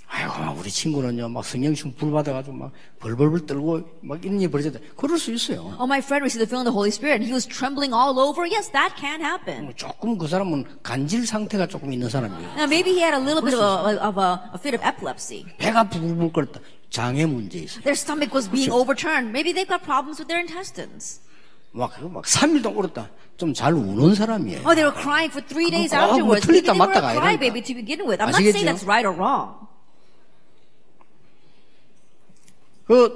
아이고, 0.07 0.39
막 0.39 0.57
우리 0.57 0.69
친구는요, 0.69 1.29
막 1.29 1.43
성령충 1.43 1.93
불 1.95 2.11
받아가지고 2.11 2.55
막 2.55 2.71
벌벌벌 2.99 3.45
떨고 3.45 3.81
막 4.01 4.23
이런 4.23 4.39
일이 4.39 4.49
벌어졌다. 4.49 4.79
그럴 4.95 5.17
수 5.17 5.31
있어요. 5.33 5.75
Oh, 5.79 5.85
my 5.85 5.99
friend 5.99 6.23
received 6.23 6.45
the 6.45 6.47
filling 6.47 6.67
of 6.67 6.71
the 6.71 6.77
Holy 6.77 6.89
Spirit 6.93 7.19
and 7.19 7.25
he 7.25 7.33
was 7.33 7.45
trembling 7.45 7.93
all 7.93 8.19
over. 8.19 8.45
Yes, 8.45 8.71
that 8.71 8.95
can 8.95 9.21
happen. 9.21 9.73
조금 9.75 10.17
그 10.17 10.27
사람은 10.27 10.81
간질 10.83 11.25
상태가 11.25 11.67
조금 11.67 11.91
있는 11.91 12.09
사람이에요. 12.09 12.53
Now, 12.55 12.69
maybe 12.69 12.93
he 12.93 13.01
had 13.01 13.17
a 13.17 13.21
little 13.21 13.41
bit 13.41 13.57
of 13.57 13.63
a, 13.63 13.97
of 13.97 14.17
a, 14.21 14.53
a 14.53 14.59
fit 14.61 14.77
of 14.77 14.85
epilepsy. 14.85 15.45
배가 15.57 15.89
부글부글 15.89 16.31
끓었다. 16.31 16.59
장애 16.89 17.25
문제 17.25 17.59
있어요. 17.59 17.81
Their 17.83 17.97
stomach 17.97 18.31
was 18.33 18.49
being 18.49 18.71
overturned. 18.71 19.33
Maybe 19.33 19.51
they've 19.51 19.67
got 19.67 19.83
problems 19.83 20.21
with 20.21 20.29
their 20.29 20.39
intestines. 20.39 21.19
막, 21.75 21.91
막 22.07 22.23
3일 22.23 22.63
동안 22.63 22.85
울었다. 22.85 23.09
좀 23.37 23.53
잘 23.53 23.73
우는 23.73 24.15
사람이에요. 24.15 24.63
Oh, 24.63 24.73
they 24.73 24.85
were 24.87 24.95
crying 24.95 25.29
for 25.29 25.43
three 25.43 25.69
days 25.69 25.91
뭐 25.93 26.07
afterwards. 26.07 26.47
They 26.47 26.63
were 26.63 26.77
맞다가 26.77 27.11
begin 27.35 28.07
with. 28.07 28.23
I'm 28.23 28.31
not 28.31 28.39
saying 28.39 28.63
아시겠죠? 28.63 28.65
that's 28.65 28.87
right 28.87 29.03
or 29.05 29.11
wrong. 29.11 29.67
그, 32.85 33.11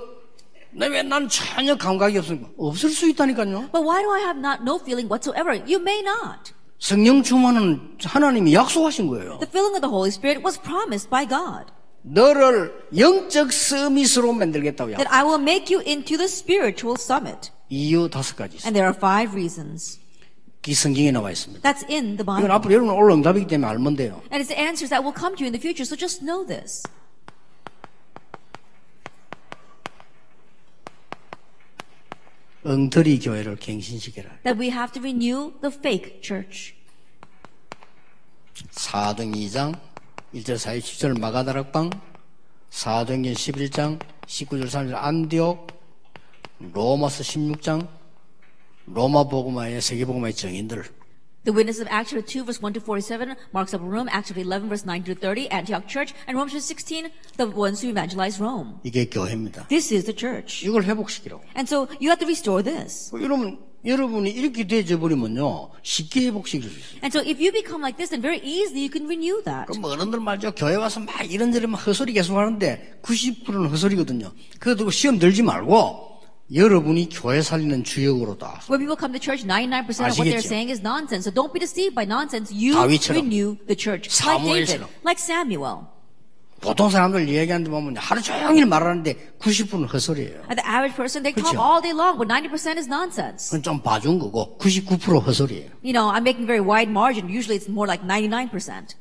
왜난 0.75 1.27
전혀 1.29 1.75
감각이 1.75 2.17
없습니까? 2.19 2.49
없을 2.57 2.89
수 2.89 3.07
있다니까요. 3.09 3.69
But 3.71 3.83
why 3.83 4.01
do 4.03 4.11
I 4.11 4.21
have 4.21 4.39
not 4.39 4.61
no 4.61 4.75
feeling 4.77 5.09
whatsoever? 5.11 5.55
You 5.55 5.79
may 5.81 6.01
not. 6.01 6.53
성령 6.79 7.23
충만은 7.23 7.97
하나님이 8.03 8.53
약속하신 8.53 9.07
거예요. 9.07 9.39
The 9.39 9.49
filling 9.49 9.75
of 9.75 9.81
the 9.81 9.91
Holy 9.91 10.09
Spirit 10.09 10.43
was 10.45 10.59
promised 10.61 11.09
by 11.09 11.27
God. 11.27 11.71
너를 12.01 12.71
영적 12.97 13.51
서밋으로 13.51 14.31
만들겠다고요. 14.33 14.95
That 14.97 15.11
I 15.13 15.23
will 15.23 15.41
make 15.41 15.73
you 15.75 15.83
into 15.85 16.17
the 16.17 16.25
spiritual 16.29 16.95
summit. 16.97 17.51
이유 17.69 18.09
다섯 18.09 18.35
가지 18.35 18.55
있어요. 18.57 18.67
And 18.69 18.73
there 18.73 18.87
are 18.87 18.95
five 18.95 19.33
reasons. 19.33 19.99
이 20.67 20.73
성경에 20.73 21.11
나와 21.11 21.31
있습니다. 21.31 21.61
That's 21.61 21.83
in 21.89 22.15
the 22.15 22.23
이건 22.23 22.25
Bible. 22.25 22.51
앞으로 22.51 22.73
여러분 22.73 22.93
올 22.93 23.11
응답이기 23.11 23.47
때문에 23.47 23.67
알면 23.71 23.95
돼요. 23.95 24.21
And 24.31 24.39
it's 24.43 24.47
the 24.47 24.59
answers 24.59 24.89
that 24.89 25.03
will 25.03 25.15
come 25.17 25.35
to 25.35 25.43
you 25.43 25.49
in 25.49 25.53
the 25.53 25.59
future. 25.59 25.83
So 25.83 25.97
just 25.97 26.23
know 26.23 26.45
this. 26.45 26.83
엉터리 32.65 33.19
교회를 33.19 33.55
갱신시켜라. 33.55 34.29
That 34.43 34.59
we 34.59 34.69
have 34.69 34.91
to 34.93 35.01
renew 35.01 35.53
the 35.61 35.73
fake 35.73 36.21
church. 36.21 36.75
사도행 38.71 39.31
2장 39.31 39.79
1절 40.33 40.55
4절 40.55 40.79
10절 40.79 41.19
마가다락방 41.19 41.89
사도행전 42.69 43.33
11장 43.33 43.99
19절 44.25 44.65
3절 44.65 44.95
안디옥 44.95 45.67
로마서 46.73 47.23
16장 47.23 47.87
로마 48.85 49.23
복음화의 49.23 49.81
세계 49.81 50.05
복음화의 50.05 50.33
정인들 50.33 50.83
The 51.48 51.52
witness 51.52 51.78
of 51.78 51.88
Acts 51.90 52.10
chapter 52.10 52.22
2 52.22 52.44
verse 52.44 52.62
1 52.62 52.72
to 52.72 52.80
47, 52.80 53.36
Mark's 53.52 53.74
upper 53.74 53.84
room, 53.84 54.08
Acts 54.10 54.28
chapter 54.28 54.40
11 54.40 54.68
verse 54.70 54.86
9 54.86 55.02
to 55.04 55.14
30, 55.14 55.50
Antioch 55.50 55.86
church, 55.86 56.14
and 56.26 56.38
Romans 56.38 56.52
chapter 56.52 56.64
16, 56.64 57.10
the 57.36 57.46
ones 57.46 57.82
who 57.82 57.90
evangelize 57.90 58.40
Rome. 58.40 58.80
이게 58.82 59.04
교회입니다. 59.04 59.68
This 59.68 59.92
is 59.92 60.06
the 60.06 60.16
church. 60.16 60.64
이걸 60.66 60.84
회복시키라고. 60.84 61.42
And 61.54 61.68
so 61.68 61.86
you 62.00 62.08
have 62.08 62.18
to 62.20 62.26
restore 62.26 62.62
this. 62.62 63.10
여러분 63.20 63.58
여러분이 63.84 64.30
이렇게 64.30 64.66
되져 64.66 64.98
버리면요 64.98 65.70
쉽게 65.82 66.28
회복시킬 66.28 66.70
수 66.70 66.78
있어요. 66.78 67.00
And 67.02 67.12
so 67.12 67.20
if 67.20 67.36
you 67.38 67.52
become 67.52 67.82
like 67.82 67.98
this, 67.98 68.08
then 68.08 68.22
very 68.22 68.40
easily 68.40 68.80
you 68.80 68.90
can 68.90 69.04
renew 69.04 69.42
that. 69.44 69.66
그럼 69.68 69.84
어른들 69.84 70.20
말죠 70.20 70.54
교회 70.54 70.76
와서 70.76 71.00
막 71.00 71.30
이런저런 71.30 71.70
막 71.70 71.86
헛소리 71.86 72.14
계속 72.14 72.38
하는데 72.38 72.98
90%는 73.02 73.68
헛소리거든요. 73.68 74.32
그거 74.58 74.74
두고 74.74 74.90
시험 74.90 75.18
들지 75.18 75.42
말고 75.42 76.07
여러분이 76.52 77.08
교회 77.10 77.40
살리는 77.40 77.84
주역으로다. 77.84 78.62
When 78.68 78.78
people 78.78 78.96
come 78.98 79.12
to 79.12 79.20
church, 79.20 79.44
99% 79.46 79.88
of 79.88 80.18
what 80.18 80.28
they're 80.28 80.38
아시겠죠? 80.38 80.46
saying 80.46 80.70
is 80.70 80.80
nonsense. 80.82 81.24
So 81.24 81.32
don't 81.32 81.52
be 81.52 81.58
deceived 81.58 81.94
by 81.94 82.04
nonsense. 82.04 82.52
You 82.52 82.74
다윗처럼. 82.74 83.16
renew 83.16 83.56
the 83.66 83.74
church. 83.74 84.08
Like 84.20 84.42
David, 84.44 84.68
사무엘처럼. 84.68 84.88
like 85.04 85.18
Samuel. 85.18 85.88
보통 86.61 86.89
사람들 86.89 87.27
이야기하는데 87.29 87.69
보면 87.71 87.97
하루 87.97 88.21
종일 88.21 88.65
말하는데 88.65 89.35
90%는 89.39 89.85
헛소리예요. 89.87 90.41
The 90.49 90.65
average 90.65 90.95
person, 90.95 91.23
they 91.23 91.33
talk 91.33 91.57
all 91.57 91.81
day 91.81 91.93
long, 91.95 92.17
but 92.17 92.27
90% 92.27 92.77
is 92.77 92.87
nonsense. 92.87 93.49
그건 93.49 93.63
좀 93.63 93.81
봐준 93.81 94.19
거고 94.19 94.57
99% 94.59 95.21
헛소리예요. 95.21 95.69
You 95.83 95.93
know, 95.93 96.11
I'm 96.11 96.23
making 96.23 96.45
very 96.45 96.59
wide 96.61 96.91
margin. 96.91 97.29
Usually 97.29 97.55
it's 97.57 97.69
more 97.69 97.87
like 97.87 98.03
99%. 98.05 98.51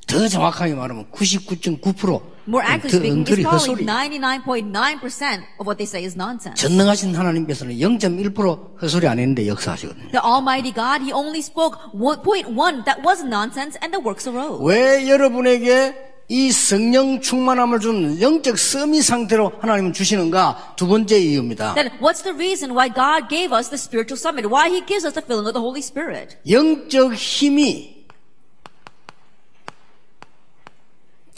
더 0.07 0.29
정확하게 0.29 0.75
말하면 0.75 1.07
99.9% 1.13 2.39
More 2.49 2.65
accurately 2.65 3.11
speaking, 3.13 3.29
it's 3.29 3.43
probably 3.43 3.85
헛소리. 3.85 3.85
99.9% 3.85 5.43
of 5.61 5.67
what 5.69 5.77
they 5.77 5.85
say 5.85 6.03
is 6.05 6.17
nonsense. 6.17 6.57
전능하신 6.57 7.15
하나님께서는 7.15 7.75
0.1% 7.77 8.81
헛소리 8.81 9.07
안 9.07 9.19
했는데 9.19 9.47
역사하시거든요. 9.49 10.11
The 10.13 10.25
Almighty 10.25 10.73
God, 10.73 11.05
He 11.05 11.13
only 11.13 11.41
spoke 11.41 11.77
1.1 11.93 12.87
that 12.87 13.03
wasn't 13.05 13.29
nonsense 13.29 13.77
and 13.83 13.93
the 13.93 14.01
works 14.01 14.27
arose. 14.27 14.65
왜 14.65 15.07
여러분에게 15.11 16.08
이 16.31 16.53
성령 16.53 17.23
충만함을 17.23 17.81
준 17.81 18.21
영적 18.21 18.59
서미 18.59 19.01
상태로 19.01 19.53
하나님은 19.61 19.95
주시는가? 19.95 20.75
두 20.77 20.87
번째 20.87 21.19
이유입니다. 21.19 21.75
Then 21.75 21.91
what's 22.01 22.23
the 22.23 22.35
reason 22.35 22.73
why 22.77 22.93
God 22.93 23.29
gave 23.31 23.57
us 23.57 23.71
the 23.71 23.81
spiritual 23.81 24.19
summit? 24.19 24.47
Why 24.47 24.69
He 24.69 24.85
gives 24.85 25.07
us 25.07 25.15
the 25.15 25.25
filling 25.25 25.49
of 25.49 25.55
the 25.55 25.63
Holy 25.63 25.81
Spirit? 25.81 26.37
영적 26.47 27.15
힘이 27.15 28.05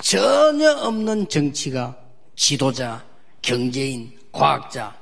전혀 0.03 0.73
없는 0.73 1.29
정치가 1.29 1.97
지도자, 2.35 3.05
경제인, 3.43 4.19
과학자, 4.33 4.97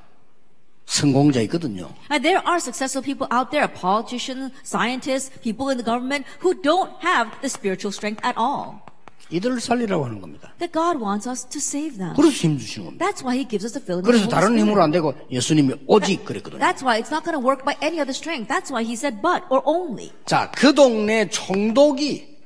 성공자 0.84 1.40
있거든요. 1.42 1.88
And 2.10 2.22
there 2.22 2.42
are 2.44 2.58
successful 2.58 3.02
people 3.02 3.26
out 3.32 3.50
there, 3.50 3.68
politicians, 3.72 4.52
scientists, 4.64 5.32
people 5.40 5.70
in 5.70 5.78
the 5.78 5.84
government 5.84 6.26
who 6.40 6.52
don't 6.60 6.92
have 7.00 7.30
the 7.40 7.48
spiritual 7.48 7.92
strength 7.92 8.20
at 8.22 8.36
all. 8.36 8.87
이들을 9.30 9.60
살리라고 9.60 10.04
하는 10.06 10.20
겁니다. 10.20 10.52
That 10.58 10.72
God 10.72 11.02
wants 11.02 11.28
us 11.28 11.44
to 11.46 11.58
save 11.58 11.98
them. 11.98 12.14
그래서 12.16 12.30
힘 12.32 12.58
주시는 12.58 12.86
겁니다. 12.86 13.04
That's 13.06 13.22
why 13.22 13.36
He 13.36 13.46
gives 13.48 13.64
us 13.64 13.72
the 13.72 13.82
filling 13.84 14.04
그래서 14.04 14.28
다른 14.28 14.58
힘으로. 14.58 14.82
안 14.82 14.90
되고 14.90 15.14
예수님이 15.30 15.74
오직 15.86 16.24
그랬거든요. 16.24 16.60
That's 16.60 16.82
why 16.82 17.00
it's 17.00 17.12
not 17.12 17.24
going 17.24 17.36
to 17.36 17.42
work 17.44 17.64
by 17.64 17.76
any 17.82 18.00
other 18.00 18.16
strength. 18.16 18.48
That's 18.48 18.70
why 18.72 18.84
He 18.84 18.94
said 18.94 19.20
but 19.20 19.44
or 19.50 19.60
only. 19.66 20.12
자, 20.24 20.50
그 20.52 20.74
동네 20.74 21.28
총독이 21.28 22.38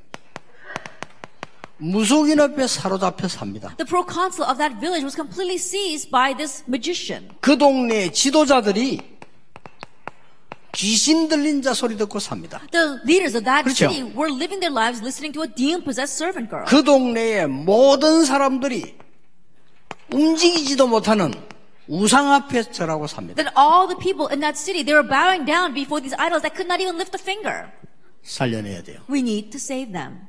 무속인 1.79 2.39
앞에 2.41 2.67
사로잡혀 2.67 3.27
삽니다. 3.29 3.75
The 3.77 3.87
proconsul 3.87 4.47
of 4.49 4.59
that 4.59 4.79
village 4.79 5.03
was 5.03 5.15
completely 5.15 5.57
seized 5.57 6.11
by 6.11 6.35
this 6.35 6.63
magician. 6.69 7.29
그 7.41 7.59
동네 7.59 8.11
지도자들이 8.11 9.01
귀신 10.73 11.29
들린 11.29 11.61
자 11.63 11.75
소리 11.75 11.97
듣고 11.97 12.19
삽니다. 12.19 12.61
The 12.71 12.99
leaders 13.05 13.37
of 13.37 13.45
that 13.45 13.65
그렇죠. 13.65 13.89
city 13.93 14.03
were 14.17 14.33
living 14.33 14.59
their 14.61 14.73
lives 14.73 15.03
listening 15.03 15.33
to 15.35 15.43
a 15.45 15.49
demon-possessed 15.49 16.17
servant 16.17 16.49
girl. 16.49 16.65
그 16.67 16.83
동네의 16.83 17.47
모든 17.49 18.25
사람들이 18.25 18.97
움직이지도 20.13 20.87
못하는 20.87 21.33
우상 21.89 22.33
앞에 22.33 22.71
절하고 22.71 23.07
삽니다. 23.07 23.43
That 23.43 23.55
all 23.59 23.87
the 23.89 23.99
people 24.01 24.29
in 24.33 24.41
that 24.41 24.59
city, 24.59 24.83
they 24.85 24.95
were 24.97 25.07
bowing 25.07 25.45
down 25.45 25.75
before 25.75 26.01
these 26.01 26.17
idols 26.19 26.43
that 26.43 26.57
could 26.57 26.69
not 26.69 26.81
even 26.81 26.97
lift 26.97 27.13
a 27.13 27.21
finger. 27.21 27.69
살려내야 28.23 28.83
돼요. 28.83 29.01
We 29.11 29.19
need 29.21 29.51
to 29.51 29.59
save 29.59 29.93
them. 29.93 30.29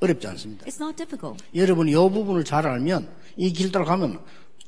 어렵지 0.00 0.26
않습니다. 0.28 0.64
It's 0.66 0.80
not 0.80 0.96
difficult. 0.96 1.44
여러분이 1.54 1.92
이 1.92 1.94
부분을 1.94 2.44
잘 2.44 2.66
알면 2.66 3.08
이 3.36 3.52
길 3.52 3.72
따라 3.72 3.84
가면 3.84 4.20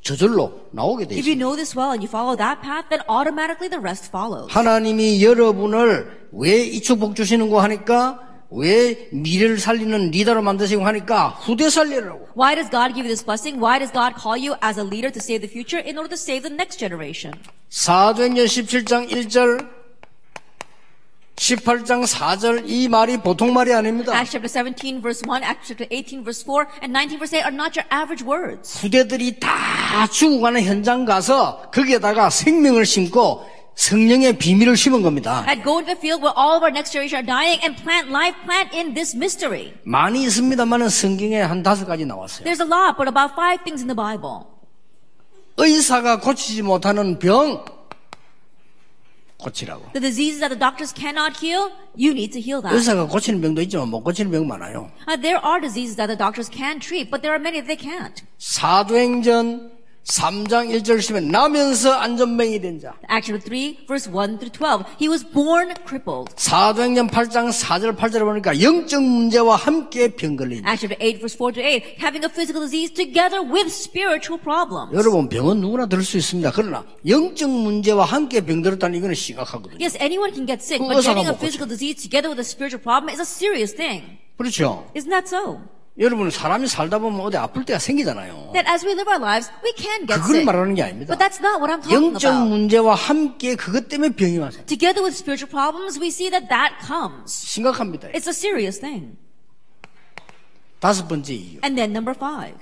저절로 0.06 0.68
나오게 0.70 1.06
돼 1.06 1.14
If 1.18 1.26
you 1.26 1.34
know 1.36 1.56
this 1.56 1.76
well 1.76 1.90
and 1.90 1.98
you 2.00 2.08
follow 2.08 2.36
that 2.38 2.62
path, 2.62 2.86
then 2.88 3.02
automatically 3.10 3.68
the 3.68 3.80
rest 3.82 4.06
follows. 4.14 4.46
하나님이 4.54 5.22
여러분을 5.24 6.28
왜 6.32 6.62
이 6.70 6.80
축 6.80 7.00
복 7.00 7.16
주시는 7.16 7.50
거 7.50 7.60
하니까 7.62 8.20
왜 8.50 9.08
미래를 9.10 9.58
살리는 9.58 10.12
리더로 10.12 10.40
만드시고 10.42 10.86
하니까 10.86 11.30
후대 11.42 11.68
살리라고. 11.68 12.28
Why 12.38 12.54
does 12.54 12.70
God 12.70 12.94
give 12.94 13.02
you 13.02 13.10
this 13.10 13.24
blessing? 13.24 13.58
Why 13.58 13.78
does 13.82 13.90
God 13.92 14.14
call 14.14 14.38
you 14.38 14.54
as 14.62 14.78
a 14.78 14.86
leader 14.86 15.10
to 15.10 15.18
save 15.18 15.42
the 15.42 15.50
future? 15.50 15.82
In 15.82 15.98
order 15.98 16.08
to 16.14 16.16
save 16.16 16.46
the 16.46 16.54
next 16.54 16.78
generation. 16.78 17.34
사도행전 17.70 18.46
17장 18.46 19.10
1절 19.10 19.75
18장 21.36 22.06
4절 22.06 22.64
이 22.66 22.88
말이 22.88 23.18
보통 23.18 23.52
말이 23.52 23.72
아닙니다. 23.72 24.12
Acts 24.14 24.32
chapter 24.32 24.48
17 24.48 25.00
verse 25.02 25.22
1, 25.28 25.44
Acts 25.44 25.68
chapter 25.68 25.86
18 25.90 26.24
verse 26.24 26.42
4, 26.42 26.66
and 26.82 26.92
19 26.92 27.18
verse 27.18 27.34
8 27.36 27.44
are 27.44 27.54
not 27.54 27.76
your 27.78 27.86
average 27.92 28.24
words. 28.24 28.78
후대들이 28.80 29.38
다 29.38 30.06
죽어가는 30.10 30.62
현장 30.62 31.04
가서 31.04 31.70
거기에다가 31.72 32.30
생명을 32.30 32.86
심고 32.86 33.44
성령의 33.76 34.38
비밀을 34.38 34.76
심은 34.78 35.02
겁니다. 35.02 35.44
And 35.46 35.62
go 35.62 35.76
into 35.78 35.92
the 35.94 36.00
field 36.00 36.24
where 36.24 36.32
all 36.34 36.56
of 36.56 36.64
our 36.64 36.72
next 36.72 36.92
generation 36.96 37.20
are 37.20 37.26
dying 37.26 37.60
and 37.62 37.76
plant 37.84 38.08
life, 38.08 38.34
plant 38.48 38.72
in 38.74 38.94
this 38.94 39.14
mystery. 39.14 39.74
많이 39.84 40.24
있습니다만은 40.24 40.88
성경에 40.88 41.42
한 41.42 41.62
다섯 41.62 41.84
가지 41.84 42.06
나왔어요. 42.06 42.48
There's 42.48 42.64
a 42.64 42.66
lot, 42.66 42.96
but 42.96 43.06
about 43.06 43.36
five 43.36 43.62
things 43.62 43.84
in 43.84 43.92
the 43.92 43.94
Bible. 43.94 44.48
의사가 45.58 46.20
고치지 46.20 46.62
못하는 46.62 47.18
병 47.18 47.64
고치라고. 49.37 49.91
The 49.93 49.99
diseases 49.99 50.39
that 50.41 50.49
the 50.53 50.59
doctors 50.59 50.93
cannot 50.93 51.37
heal, 51.41 51.71
you 51.97 52.13
need 52.13 52.31
to 52.33 52.39
heal 52.39 52.61
that. 52.61 52.73
의사가 52.75 53.07
고치는 53.07 53.41
병도 53.41 53.61
있지만 53.63 53.89
못 53.89 54.01
고치는 54.03 54.29
병 54.31 54.45
많아요. 54.47 54.91
Uh, 55.07 55.17
there 55.19 55.39
are 55.43 55.59
diseases 55.59 55.95
that 55.97 56.07
the 56.07 56.17
doctors 56.17 56.47
can 56.49 56.79
treat, 56.79 57.09
but 57.09 57.21
there 57.21 57.33
are 57.33 57.41
many 57.41 57.59
that 57.59 57.67
they 57.67 57.79
can't. 57.79 58.21
사도행전 58.37 59.71
3장 60.06 60.70
1절 60.70 61.02
시면 61.02 61.28
나면서 61.28 61.92
안전병이 61.92 62.60
된 62.60 62.78
자. 62.78 62.94
Acts 63.10 63.26
chapter 63.26 63.42
3 63.42 63.86
verse 63.88 64.06
1 64.06 64.38
through 64.38 64.52
12. 64.54 64.84
He 65.00 65.08
was 65.10 65.26
born 65.26 65.74
crippled. 65.84 66.30
사도행전 66.36 67.08
8장 67.10 67.50
4절 67.50 67.96
8절에 67.96 68.22
보니까 68.22 68.60
영적 68.62 69.02
문제와 69.02 69.56
함께 69.56 70.14
병 70.14 70.36
걸린 70.36 70.62
자. 70.62 70.70
Acts 70.70 70.86
chapter 70.86 70.96
8 71.02 71.18
verse 71.18 71.34
4 71.34 71.52
to 71.54 71.60
8. 71.60 71.98
Having 71.98 72.22
a 72.22 72.30
physical 72.30 72.62
disease 72.62 72.94
together 72.94 73.42
with 73.42 73.66
spiritual 73.66 74.38
problems. 74.38 74.94
여러분 74.94 75.28
병은 75.28 75.60
누구나 75.60 75.86
들 75.86 76.04
수 76.04 76.16
있습니다. 76.18 76.52
그러나 76.54 76.84
영적 77.02 77.50
문제와 77.50 78.04
함께 78.04 78.40
병 78.46 78.62
들었다는 78.62 78.98
이거는 78.98 79.14
심각하거든요. 79.16 79.82
Yes, 79.82 79.98
anyone 79.98 80.30
can 80.30 80.46
get 80.46 80.62
sick, 80.62 80.78
그 80.78 80.86
but 80.86 81.02
getting 81.02 81.26
a 81.26 81.34
못 81.34 81.42
physical 81.42 81.66
disease 81.66 81.98
together 81.98 82.30
with 82.30 82.38
a 82.38 82.46
spiritual 82.46 82.78
problem 82.78 83.10
is 83.10 83.18
a 83.18 83.26
serious 83.26 83.74
thing. 83.74 84.06
그렇죠. 84.38 84.86
Isn't 84.94 85.10
that 85.10 85.26
so? 85.26 85.58
여러분 85.98 86.30
사람이 86.30 86.66
살다 86.68 86.98
보면 86.98 87.20
어디 87.20 87.38
아플 87.38 87.64
때가 87.64 87.78
생기잖아요. 87.78 88.50
That 88.52 88.68
as 88.70 88.84
we 88.84 88.92
live 88.92 89.08
our 89.08 89.18
lives, 89.22 89.50
we 89.64 89.72
can 89.76 90.00
get 90.06 90.20
그걸 90.20 90.36
sick. 90.36 90.44
말하는 90.44 90.74
게 90.74 90.82
아닙니다. 90.82 91.16
But 91.16 91.18
that's 91.24 91.40
not 91.40 91.56
what 91.62 91.72
I'm 91.72 91.80
talking 91.82 92.12
영적 92.12 92.30
about. 92.32 92.50
문제와 92.50 92.94
함께 92.94 93.54
그것 93.56 93.88
때문에 93.88 94.14
병이 94.14 94.36
와서 94.38 94.58
Together 94.66 95.02
with 95.02 95.16
spiritual 95.16 95.48
problems, 95.48 95.98
we 95.98 96.08
see 96.08 96.28
that 96.30 96.48
that 96.48 96.74
comes. 96.84 97.32
심각합니다. 97.32 98.08
It's 98.08 98.26
a 98.28 98.34
serious 98.36 98.78
thing. 98.78 99.16
다섯 100.80 101.08
번째 101.08 101.32
이유. 101.32 101.60
And 101.64 101.76
then 101.80 101.92
number 101.96 102.14
five. 102.14 102.58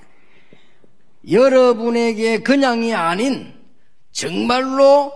여러분에게 1.29 2.39
그냥이 2.39 2.93
아닌 2.93 3.53
정말로 4.13 5.11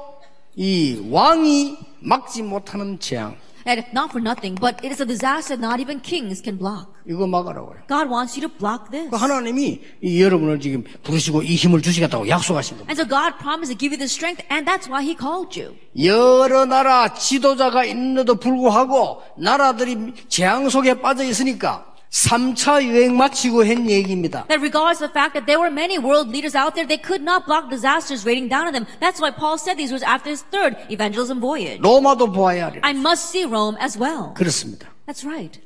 이 0.55 1.07
왕이 1.09 1.77
막지 2.01 2.41
못하는 2.43 2.99
재앙. 2.99 3.37
That 3.69 3.93
not 3.93 4.09
for 4.09 4.19
nothing, 4.19 4.55
but 4.59 4.83
it 4.83 4.91
is 4.91 4.99
a 4.99 5.05
disaster 5.05 5.55
not 5.55 5.79
even 5.79 6.01
kings 6.01 6.41
can 6.41 6.57
block. 6.57 6.89
이거 7.07 7.27
막으라고요. 7.27 7.85
God 7.87 8.09
wants 8.09 8.35
you 8.35 8.41
to 8.41 8.49
block 8.49 8.89
this. 8.89 9.11
그 9.11 9.15
하나님이 9.15 9.79
이 10.01 10.23
여러분을 10.23 10.59
지금 10.59 10.83
부르시고 11.03 11.43
이 11.43 11.53
힘을 11.53 11.79
주시겠다고 11.83 12.27
약속하신 12.27 12.77
겁니다. 12.77 12.89
And 12.89 12.99
so 12.99 13.07
God 13.07 13.37
promised 13.37 13.69
to 13.69 13.77
give 13.77 13.93
you 13.93 13.99
the 13.99 14.09
strength, 14.09 14.43
and 14.49 14.65
that's 14.65 14.89
why 14.89 15.03
He 15.05 15.15
called 15.15 15.53
you. 15.53 15.75
여러 16.01 16.65
나라 16.65 17.13
지도자가 17.13 17.85
있는데도 17.85 18.35
불구하고 18.35 19.21
나라들이 19.37 20.13
재앙 20.27 20.67
속에 20.67 20.99
빠져 20.99 21.23
있으니까 21.23 21.88
3차 22.11 22.83
유행 22.83 23.15
마치고 23.17 23.63
한 23.65 23.89
얘기입니다. 23.89 24.45
That 24.47 24.61
regardless 24.61 25.03
of 25.03 25.13
the 25.13 25.13
fact 25.13 25.33
that 25.37 25.45
there 25.45 25.59
were 25.61 25.69
many 25.71 25.99
world 25.99 26.29
leaders 26.33 26.57
out 26.57 26.73
there, 26.73 26.87
they 26.87 26.97
could 26.97 27.21
not 27.21 27.45
block 27.45 27.69
disasters 27.69 28.25
raining 28.25 28.49
down 28.49 28.65
on 28.65 28.73
them. 28.73 28.87
That's 28.99 29.21
why 29.21 29.29
Paul 29.29 29.57
said 29.61 29.77
these 29.77 29.93
words 29.93 30.03
after 30.03 30.29
his 30.33 30.41
third 30.49 30.73
evangelism 30.89 31.39
voyage. 31.39 31.79
로마도 31.81 32.31
보아야 32.31 32.65
하리라. 32.73 32.81
I 32.83 32.93
must 32.97 33.29
see 33.29 33.45
Rome 33.45 33.77
as 33.79 33.97
well. 33.97 34.33
그렇습니다. 34.33 34.89
That's 35.05 35.23
right. 35.25 35.61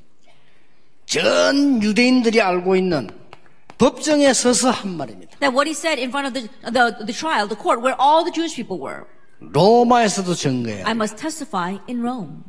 전 1.05 1.81
유대인들이 1.81 2.41
알고 2.41 2.75
있는 2.75 3.09
법정에 3.77 4.33
서서 4.33 4.71
한 4.71 4.97
말입니다. 4.97 5.39
That 5.39 5.55
what 5.55 5.67
he 5.67 5.73
said 5.73 5.99
in 5.99 6.11
front 6.11 6.27
of 6.27 6.33
the, 6.35 6.47
the, 6.71 7.05
the 7.07 7.13
trial, 7.15 7.47
the 7.47 7.59
court, 7.59 7.79
where 7.79 7.95
all 7.99 8.23
the 8.23 8.31
Jewish 8.31 8.55
people 8.55 8.79
were. 8.83 9.07
로마에서도 9.39 10.35
증거해요. 10.35 10.85
I 10.85 10.91
must 10.91 11.15
testify 11.17 11.79
in 11.87 12.03
Rome. 12.03 12.43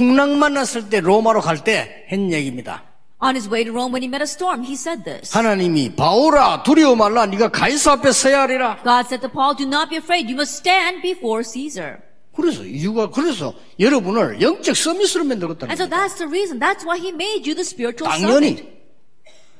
풍랑 0.00 0.38
만났을 0.38 0.88
때 0.88 1.00
로마로 1.00 1.42
갈 1.42 1.62
때 1.62 2.06
한 2.08 2.32
얘기입니다. 2.32 2.82
On 3.22 3.34
his 3.36 3.50
way 3.50 3.64
to 3.64 3.70
Rome, 3.70 3.92
when 3.92 4.02
he 4.02 4.08
met 4.08 4.22
a 4.22 4.24
storm, 4.24 4.64
he 4.64 4.72
said 4.72 5.04
this. 5.04 5.36
하나님이 5.36 5.94
바오라 5.94 6.62
두려워 6.62 6.96
말라 6.96 7.26
네가 7.26 7.50
가이사 7.50 7.92
앞에 7.92 8.10
서야 8.12 8.40
하리라. 8.42 8.78
God 8.82 9.04
said 9.12 9.20
to 9.20 9.28
Paul, 9.28 9.54
do 9.54 9.66
not 9.68 9.90
be 9.90 9.98
afraid. 9.98 10.24
You 10.24 10.36
must 10.40 10.56
stand 10.56 11.02
before 11.02 11.44
Caesar. 11.44 11.98
그래서 12.34 12.64
이유가 12.64 13.10
그래서 13.10 13.52
여러분을 13.78 14.40
영적 14.40 14.74
서밋으로 14.74 15.24
만들었다는 15.24 15.68
And 15.70 15.76
so 15.82 15.84
거예요. 15.84 15.92
that's 15.92 16.16
the 16.16 16.28
reason. 16.30 16.58
That's 16.58 16.86
why 16.88 16.96
he 16.96 17.12
made 17.12 17.44
you 17.44 17.52
the 17.52 17.60
spiritual 17.68 18.08
당연히 18.08 18.56
summit. 18.56 18.79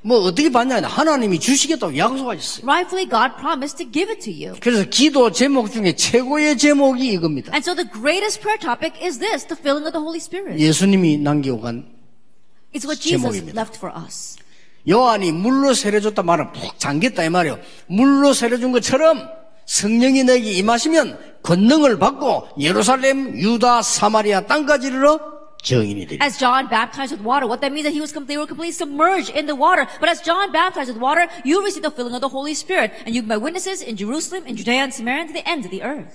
뭐 0.03 0.19
어떻게 0.21 0.51
봤냐 0.51 0.81
하나님이 0.81 1.39
주시겠다고 1.39 1.97
약속하셨어요. 1.97 2.65
Rightfully, 2.67 3.09
God 3.09 3.37
promised 3.39 3.77
to 3.79 3.91
give 3.93 4.11
it 4.11 4.25
to 4.25 4.33
you. 4.33 4.59
그래서 4.61 4.85
기도 4.89 5.31
제목 5.31 5.71
중에 5.71 5.95
최고의 5.95 6.57
제목이 6.57 7.07
이겁니다. 7.09 7.53
And 7.53 7.63
so 7.63 7.75
the 7.75 7.89
greatest 7.93 8.41
prayer 8.41 8.59
topic 8.59 8.95
is 9.05 9.19
this, 9.19 9.47
the 9.47 9.59
filling 9.61 9.85
of 9.85 9.93
the 9.93 10.01
Holy 10.01 10.17
Spirit. 10.17 10.59
예수님이 10.59 11.19
남기고 11.19 11.61
간 11.61 11.85
It's 12.75 12.85
what 12.87 13.01
Jesus 13.01 13.21
제목입니다. 13.21 13.61
left 13.61 13.77
for 13.77 13.95
us. 14.05 14.37
요한이 14.89 15.33
물로 15.33 15.75
세례줬다 15.75 16.23
말은 16.23 16.53
푹 16.53 16.79
잠겼다 16.79 17.25
이 17.25 17.29
말이요. 17.29 17.59
물로 17.87 18.33
세례준 18.33 18.73
것처럼 18.73 19.29
성령이 19.67 20.25
내게 20.25 20.53
임하시면 20.53 21.19
권능을 21.43 21.99
받고 21.99 22.49
예루살렘, 22.59 23.39
유다, 23.39 23.83
사마리아 23.83 24.47
땅까지 24.47 24.87
이르러 24.89 25.21
정인이 25.64 26.06
되리. 26.06 26.20
As 26.22 26.38
John 26.38 26.70
baptized 26.70 27.12
with 27.12 27.26
water, 27.26 27.48
what 27.48 27.62
that 27.62 27.74
means 27.74 27.86
that 27.90 27.94
he 27.94 28.00
was 28.02 28.14
com- 28.14 28.28
they 28.28 28.38
were 28.38 28.46
completely 28.46 28.72
submerged 28.72 29.34
in 29.34 29.48
the 29.48 29.56
water. 29.56 29.88
But 30.00 30.10
as 30.10 30.22
John 30.22 30.52
baptized 30.52 30.94
with 30.94 31.02
water, 31.02 31.28
you 31.44 31.64
receive 31.64 31.82
the 31.82 31.90
filling 31.90 32.14
of 32.14 32.22
the 32.22 32.30
Holy 32.30 32.54
Spirit, 32.54 32.94
and 33.06 33.16
you 33.16 33.22
be 33.22 33.28
my 33.30 33.38
witnesses 33.38 33.82
in 33.82 33.98
Jerusalem, 33.98 34.46
in 34.46 34.56
Judea, 34.56 34.86
and 34.86 34.94
Samaria, 34.94 35.26
and 35.26 35.30
to 35.30 35.34
the 35.34 35.48
ends 35.48 35.66
of 35.66 35.72
the 35.72 35.82
earth. 35.82 36.14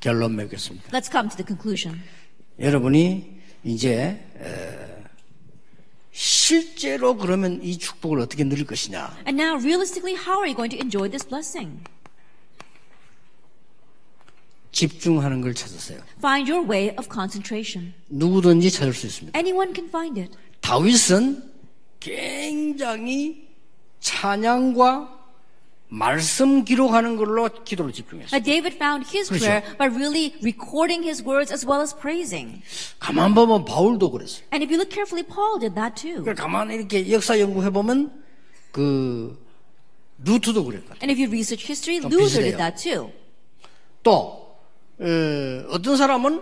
결론 0.00 0.36
맺겠습니다. 0.36 0.90
Let's 0.92 1.10
come 1.10 1.28
to 1.28 1.36
the 1.36 1.44
conclusion. 1.46 2.02
여러분이 2.60 3.40
이제 3.64 4.20
에, 4.38 5.04
실제로 6.12 7.16
그러면 7.16 7.62
이 7.62 7.78
축복을 7.78 8.20
어떻게 8.20 8.44
누릴 8.44 8.66
것이냐? 8.66 9.16
And 9.26 9.40
now, 9.40 9.56
realistically, 9.56 10.14
how 10.14 10.38
are 10.38 10.46
you 10.46 10.54
going 10.54 10.70
to 10.70 10.78
enjoy 10.78 11.08
this 11.08 11.26
blessing? 11.26 11.82
집중하는 14.73 15.39
걸 15.39 15.53
찾으세요. 15.53 15.99
Find 16.17 16.51
your 16.51 16.69
way 16.69 16.89
of 16.97 17.07
concentration. 17.09 17.93
누구든지 18.09 18.69
찾을 18.71 18.93
수 18.93 19.05
있습니다. 19.05 19.37
Anyone 19.39 19.73
can 19.73 19.87
find 19.87 20.19
it. 20.19 20.35
다윗은 20.59 21.51
굉장히 22.01 23.47
찬양과 24.01 25.21
말씀 25.89 26.65
기록하는 26.65 27.17
걸로 27.17 27.47
기도를 27.63 27.93
집중했어요. 27.93 28.35
Uh, 28.35 28.43
David 28.43 28.75
found 28.77 29.05
his 29.15 29.29
그렇죠. 29.29 29.45
prayer 29.45 29.77
by 29.77 29.87
really 29.87 30.33
recording 30.41 31.03
his 31.05 31.23
words 31.23 31.53
as 31.53 31.65
well 31.65 31.81
as 31.81 31.95
praising. 31.95 32.63
가만 32.99 33.35
보면 33.35 33.63
바울도 33.65 34.09
그랬어요. 34.09 34.43
And 34.51 34.65
if 34.65 34.73
you 34.73 34.81
look 34.81 34.89
carefully, 34.89 35.23
Paul 35.23 35.59
did 35.61 35.75
that 35.75 35.93
too. 35.95 36.23
그러니까 36.23 36.41
가만히 36.41 36.75
이렇게 36.75 37.11
역사 37.11 37.39
연구해 37.39 37.69
보면 37.69 38.11
그 38.71 39.37
루트도 40.25 40.65
그랬거든요. 40.65 40.97
And 41.03 41.11
if 41.13 41.21
you 41.21 41.29
research 41.29 41.63
history, 41.63 42.01
좀 42.01 42.09
Luther 42.11 42.41
비슷해요. 42.41 42.49
did 42.49 42.57
that 42.57 42.73
too. 42.81 43.11
또 44.01 44.42
어, 44.99 45.65
어떤 45.71 45.97
사람은 45.97 46.41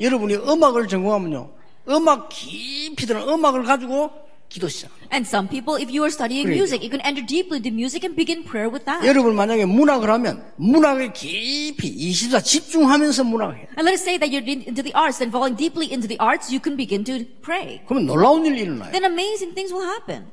여러분이 0.00 0.34
음악을 0.36 0.88
전공하면요, 0.88 1.50
음악 1.88 2.28
깊이 2.30 3.06
들은 3.06 3.28
음악을 3.28 3.62
가지고 3.64 4.10
기도 4.48 4.68
시작. 4.68 4.90
And 5.12 5.26
some 5.26 5.48
people, 5.48 5.80
if 5.80 5.90
you 5.90 6.02
are 6.04 6.08
studying 6.12 6.46
그래요. 6.46 6.62
music, 6.62 6.82
you 6.82 6.90
can 6.90 7.00
enter 7.04 7.24
deeply 7.24 7.58
into 7.58 7.70
music 7.72 8.04
and 8.06 8.14
begin 8.16 8.44
prayer 8.44 8.70
with 8.70 8.84
that. 8.86 9.06
여러분 9.06 9.34
만약에 9.34 9.64
문학을 9.66 10.08
하면 10.10 10.44
문학을 10.56 11.12
깊이 11.12 11.88
24 11.88 12.40
집중하면서 12.40 13.24
문학을 13.24 13.56
해요. 13.58 13.66
And 13.76 13.82
let 13.88 13.94
us 13.94 14.02
say 14.02 14.18
that 14.18 14.30
you're 14.34 14.46
in- 14.46 14.64
into 14.66 14.82
the 14.82 14.92
arts, 14.96 15.18
then 15.18 15.30
falling 15.30 15.56
deeply 15.56 15.90
into 15.90 16.06
the 16.08 16.18
arts, 16.22 16.50
you 16.52 16.60
can 16.62 16.76
begin 16.76 17.04
to 17.04 17.24
pray. 17.42 17.80
그러면 17.86 18.06
놀라운 18.06 18.44
일이 18.46 18.60
일어나요. 18.62 18.90
Then 18.92 19.04
amazing 19.04 19.54
things 19.54 19.72
will 19.74 19.86
happen. 19.86 20.26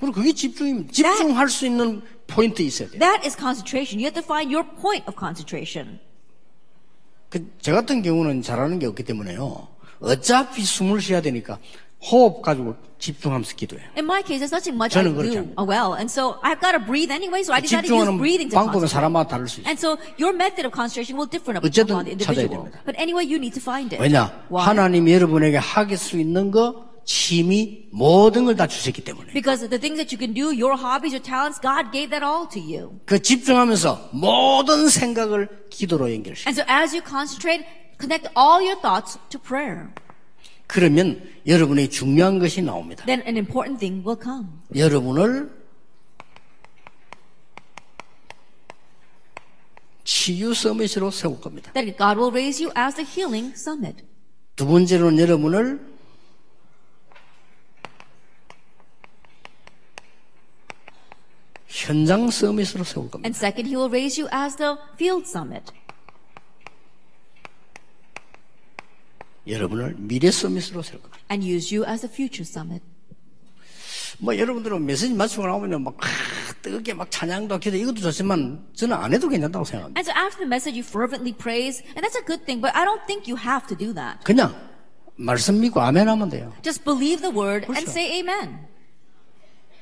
그리고 0.00 0.12
그게 0.14 0.32
집중입니다. 0.32 0.92
집중할 0.92 1.48
수 1.48 1.66
있는 1.66 2.02
포인트 2.26 2.62
있어야 2.62 2.88
돼요. 2.90 2.98
That 2.98 3.22
is 3.26 3.36
concentration. 3.38 3.98
You 4.02 4.06
have 4.10 4.18
to 4.18 4.24
find 4.26 4.50
your 4.52 4.66
point 4.80 5.06
of 5.06 5.14
concentration. 5.18 5.98
그, 7.34 7.50
저 7.60 7.72
같은 7.72 8.00
경우는 8.02 8.42
잘하는 8.42 8.78
게 8.78 8.86
없기 8.86 9.02
때문에요. 9.02 9.66
어차피 9.98 10.62
숨을 10.62 11.00
쉬어야 11.00 11.20
되니까 11.20 11.58
호흡 12.00 12.42
가지고 12.42 12.76
집중하면서 13.00 13.56
기도해요. 13.56 13.88
In 13.96 14.04
my 14.04 14.22
case, 14.22 14.38
there's 14.38 14.54
nothing 14.54 14.76
much 14.78 14.96
I 14.96 15.02
do 15.02 15.10
uh, 15.58 15.66
well, 15.66 15.94
and 15.98 16.06
so 16.06 16.38
I've 16.44 16.60
got 16.60 16.78
to 16.78 16.78
breathe 16.78 17.10
anyway. 17.10 17.42
So 17.42 17.52
I 17.52 17.60
decided 17.60 17.88
to 17.88 17.96
use 17.96 18.06
breathing 18.18 18.50
to 18.50 18.56
방법은. 18.56 18.86
사람마다 18.86 19.30
다를 19.30 19.48
수 19.48 19.60
있어요. 19.60 19.66
And 19.66 19.80
so 19.82 19.98
your 20.14 20.30
method 20.30 20.62
of 20.62 20.70
concentration 20.70 21.18
will 21.18 21.26
differ 21.26 21.58
upon 21.58 21.66
the 21.66 21.74
찾아야 21.74 22.46
individual. 22.46 22.70
됩니다. 22.70 22.78
But 22.86 22.94
anyway, 23.02 23.26
you 23.26 23.42
need 23.42 23.58
to 23.58 23.62
find 23.62 23.90
it. 23.90 23.98
왜냐? 23.98 24.30
Why? 24.46 24.62
하나님이 24.62 25.10
여러분에게 25.12 25.56
하길 25.58 25.98
수 25.98 26.20
있는 26.20 26.52
거, 26.52 26.86
취미, 27.04 27.88
모든 27.92 28.44
걸 28.44 28.56
다 28.56 28.66
주셨기 28.66 29.02
때문에. 29.04 29.32
Because 29.32 29.68
the 29.68 29.78
things 29.80 29.96
that 30.00 30.14
you 30.14 30.18
can 30.18 30.32
do, 30.34 30.52
your 30.52 30.74
hobbies, 30.78 31.12
your 31.12 31.22
talents, 31.22 31.60
God 31.60 31.92
gave 31.92 32.10
that 32.10 32.24
all 32.24 32.48
to 32.48 32.60
you. 32.60 32.98
그 33.04 33.20
집중하면서 33.20 34.10
모든 34.12 34.88
생각을 34.88 35.48
기도로 35.70 36.12
연결시켜. 36.12 36.48
And 36.48 36.60
so 36.60 36.64
as 36.68 36.94
you 36.96 37.02
concentrate, 37.06 37.64
connect 38.00 38.28
all 38.36 38.64
your 38.64 38.80
thoughts 38.80 39.18
to 39.30 39.40
prayer. 39.40 39.88
그러면 40.66 41.20
여러분의 41.46 41.90
중요한 41.90 42.38
것이 42.38 42.62
나옵니다. 42.62 43.04
Then 43.04 43.20
an 43.26 43.36
important 43.36 43.78
thing 43.78 44.06
will 44.06 44.18
come. 44.20 44.48
여러분을 44.74 45.50
치유 50.04 50.52
서밋으로 50.54 51.10
세울 51.10 51.40
겁니다. 51.40 51.72
That 51.72 51.96
God 51.96 52.18
will 52.18 52.30
raise 52.32 52.62
you 52.62 52.72
as 52.76 52.94
the 52.96 53.08
healing 53.08 53.54
summit. 53.56 54.04
두 54.56 54.66
번째로는 54.66 55.18
여러분을 55.18 55.93
현장 61.73 62.29
서밋으로 62.29 62.83
세울 62.83 63.11
겁니다. 63.11 63.27
And 63.27 63.37
second, 63.37 63.67
He 63.69 63.75
will 63.75 63.91
raise 63.91 64.19
you 64.19 64.29
as 64.33 64.55
the 64.57 64.75
field 64.95 65.27
summit. 65.27 65.71
여러분을 69.47 69.95
미래 69.97 70.31
서밋으로 70.31 70.81
세울 70.81 71.01
겁니다. 71.01 71.19
And 71.31 71.45
use 71.47 71.75
you 71.75 71.87
as 71.89 72.01
the 72.01 72.11
future 72.13 72.47
summit. 72.47 72.83
뭐 74.21 74.35
여러분들은 74.37 74.85
메시지 74.85 75.13
마치고 75.13 75.47
나오면 75.47 75.81
막 75.83 75.95
아, 75.99 76.07
뜨겁게 76.61 76.93
막 76.93 77.09
찬양도 77.09 77.57
기도 77.59 77.77
이것도 77.77 78.01
좋지만 78.01 78.67
저는 78.75 78.95
안 78.97 79.13
해도 79.13 79.29
괜찮다고 79.29 79.63
생각합니다. 79.63 79.97
And 79.97 80.09
so 80.09 80.13
after 80.13 80.39
the 80.39 80.47
message, 80.47 80.75
you 80.75 80.83
fervently 80.85 81.31
praise, 81.33 81.81
and 81.95 82.03
that's 82.03 82.17
a 82.19 82.25
good 82.25 82.43
thing, 82.45 82.59
but 82.61 82.75
I 82.75 82.83
don't 82.83 83.05
think 83.07 83.31
you 83.31 83.37
have 83.39 83.65
to 83.67 83.77
do 83.77 83.93
that. 83.93 84.19
그냥 84.25 84.53
말씀 85.15 85.59
믿고 85.61 85.79
아멘 85.79 86.07
하면 86.09 86.29
돼요. 86.29 86.51
Just 86.61 86.83
believe 86.83 87.21
the 87.21 87.31
word 87.33 87.63
and 87.65 87.85
그렇죠. 87.85 87.91
say 87.91 88.19
amen. 88.19 88.67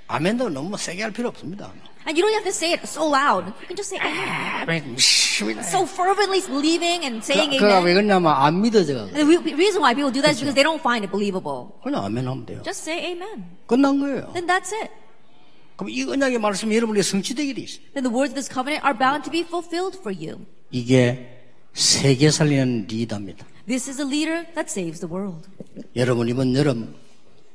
아멘도 0.09 0.49
너무 0.51 0.77
세게 0.77 1.03
할 1.03 1.11
필요 1.12 1.29
없습니다. 1.29 1.73
And 2.05 2.19
you 2.19 2.27
don't 2.27 2.35
have 2.35 2.43
to 2.45 2.51
say 2.51 2.73
it 2.75 2.83
so 2.85 3.07
loud. 3.07 3.47
You 3.62 3.67
can 3.71 3.77
just 3.77 3.95
say 3.95 4.01
amen. 4.03 4.29
아멘, 4.67 4.95
믿습니다. 4.97 5.62
So 5.62 5.85
fervently 5.87 6.43
believing 6.43 7.05
and 7.07 7.23
saying 7.23 7.57
그, 7.57 7.62
그가 7.62 7.79
왜 7.81 7.93
amen. 7.93 8.07
그러냐면 8.09 8.33
안 8.35 8.61
믿어져. 8.61 9.07
And 9.07 9.15
the 9.15 9.25
re- 9.25 9.55
reason 9.55 9.81
why 9.81 9.95
people 9.95 10.11
do 10.12 10.21
that 10.21 10.35
is 10.35 10.43
because 10.43 10.55
they 10.59 10.67
don't 10.67 10.83
find 10.83 11.07
it 11.07 11.12
believable. 11.15 11.71
그냥 11.83 12.05
아멘 12.05 12.27
하면 12.27 12.45
돼요. 12.45 12.61
Just 12.65 12.83
say 12.83 12.99
amen. 13.15 13.45
끝난 13.67 14.01
거예요. 14.01 14.33
Then 14.35 14.47
that's 14.47 14.75
it. 14.75 14.91
그럼 15.77 15.91
이 15.91 16.03
언약의 16.03 16.38
말씀이 16.38 16.75
여러분에게 16.77 17.03
성취되게 17.03 17.55
돼 17.55 17.62
있어요. 17.62 17.87
Then 17.95 18.03
the 18.03 18.11
words 18.12 18.35
of 18.35 18.35
this 18.35 18.51
covenant 18.53 18.83
are 18.85 18.99
bound 18.99 19.23
to 19.25 19.31
be 19.31 19.41
fulfilled 19.47 19.97
for 20.03 20.11
you. 20.11 20.45
이게 20.73 21.38
세계 21.73 22.31
살리는 22.31 22.87
리더입니다. 22.91 23.47
This 23.67 23.88
is 23.88 24.01
a 24.03 24.07
leader 24.07 24.43
that 24.59 24.67
saves 24.69 24.99
the 25.01 25.07
world. 25.07 25.47
여러분 25.95 26.29
이번 26.29 26.55
여름 26.57 26.95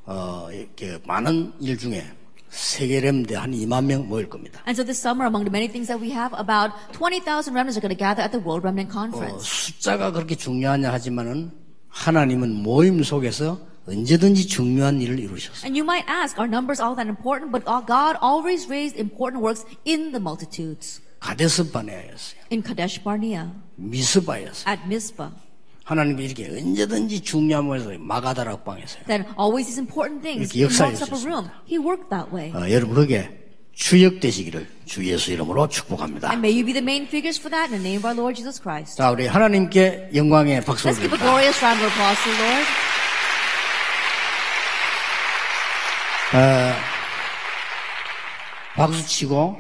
어, 0.06 0.48
이렇게 0.52 0.98
많은 1.06 1.52
일 1.60 1.78
중에 1.78 2.06
세계 2.51 3.01
렘대 3.01 3.35
한 3.35 3.51
2만 3.53 3.85
명 3.87 4.09
모일 4.09 4.29
겁니다. 4.29 4.61
And 4.67 4.77
so 4.77 4.85
this 4.85 5.01
summer, 5.01 5.25
among 5.27 5.45
the 5.45 5.51
many 5.51 5.69
things 5.73 5.89
that 5.89 5.97
we 5.97 6.13
have, 6.13 6.37
about 6.39 6.73
20,000 6.93 7.55
remnants 7.55 7.79
are 7.79 7.81
going 7.81 7.95
to 7.95 7.99
gather 7.99 8.21
at 8.23 8.31
the 8.33 8.43
World 8.45 8.61
Remnant 8.67 8.91
어, 8.91 8.93
Conference. 8.93 9.43
숫자가 9.49 10.13
그렇게 10.13 10.35
중요하냐 10.37 10.93
하지만은 10.93 11.51
하나님은 11.89 12.63
모임 12.63 13.03
속에서 13.03 13.59
언제든지 13.89 14.47
중요한 14.47 15.01
일을 15.01 15.19
이루셨어요. 15.19 15.65
And 15.65 15.75
you 15.79 15.83
might 15.85 16.05
ask, 16.09 16.39
are 16.39 16.47
numbers 16.47 16.81
all 16.81 16.95
that 16.95 17.09
important? 17.09 17.51
But 17.51 17.65
uh, 17.67 17.81
God 17.81 18.17
always 18.23 18.69
raised 18.69 19.01
important 19.01 19.43
works 19.43 19.65
in 19.89 20.13
the 20.13 20.21
multitudes. 20.21 21.01
가데스 21.21 21.71
바네아였어요. 21.73 22.37
In 22.53 22.63
Kadesh 22.63 23.03
Barnea, 23.03 23.51
미스바였어요. 23.81 24.69
at 24.69 24.85
Mizpah. 24.87 25.31
하나님이 25.88 26.26
이렇게 26.26 26.50
언제든지 26.50 27.22
중요한 27.22 27.66
곳에서 27.66 27.92
마가다락 27.98 28.66
방에서요. 28.66 29.06
Then 29.08 29.24
always 29.40 29.68
these 29.68 29.80
important 29.80 30.22
things 30.22 30.54
이렇게 30.54 30.76
room. 31.24 31.50
He 31.66 31.80
worked 31.80 32.10
that 32.10 32.28
way. 32.36 32.52
어, 32.52 32.70
여러분에게 32.70 33.48
주역되시기를 33.72 34.68
주 34.84 35.06
예수 35.06 35.32
이름으로 35.32 35.70
축복합니다. 35.70 36.28
And 36.28 36.46
may 36.46 36.52
you 36.52 36.66
be 36.66 36.74
the 36.74 36.84
main 36.84 37.08
figures 37.08 37.40
for 37.40 37.50
that 37.50 37.72
in 37.72 37.80
the 37.80 37.88
name 37.88 38.04
of 38.04 38.06
our 38.06 38.20
Lord 38.20 38.36
Jesus 38.36 38.60
Christ. 38.62 38.98
자, 38.98 39.12
우리 39.12 39.28
하나님께 39.28 40.10
영광의 40.14 40.66
박수를 40.66 40.92
Let's 40.92 41.00
give 41.00 41.16
a 41.16 41.20
드립니다. 41.20 41.24
glorious 41.24 41.64
round 41.64 41.80
of 41.80 41.88
applause 41.88 42.20
to 42.20 42.32
the 42.36 42.44
Lord. 42.44 42.68
박수 48.76 49.08
치고 49.08 49.58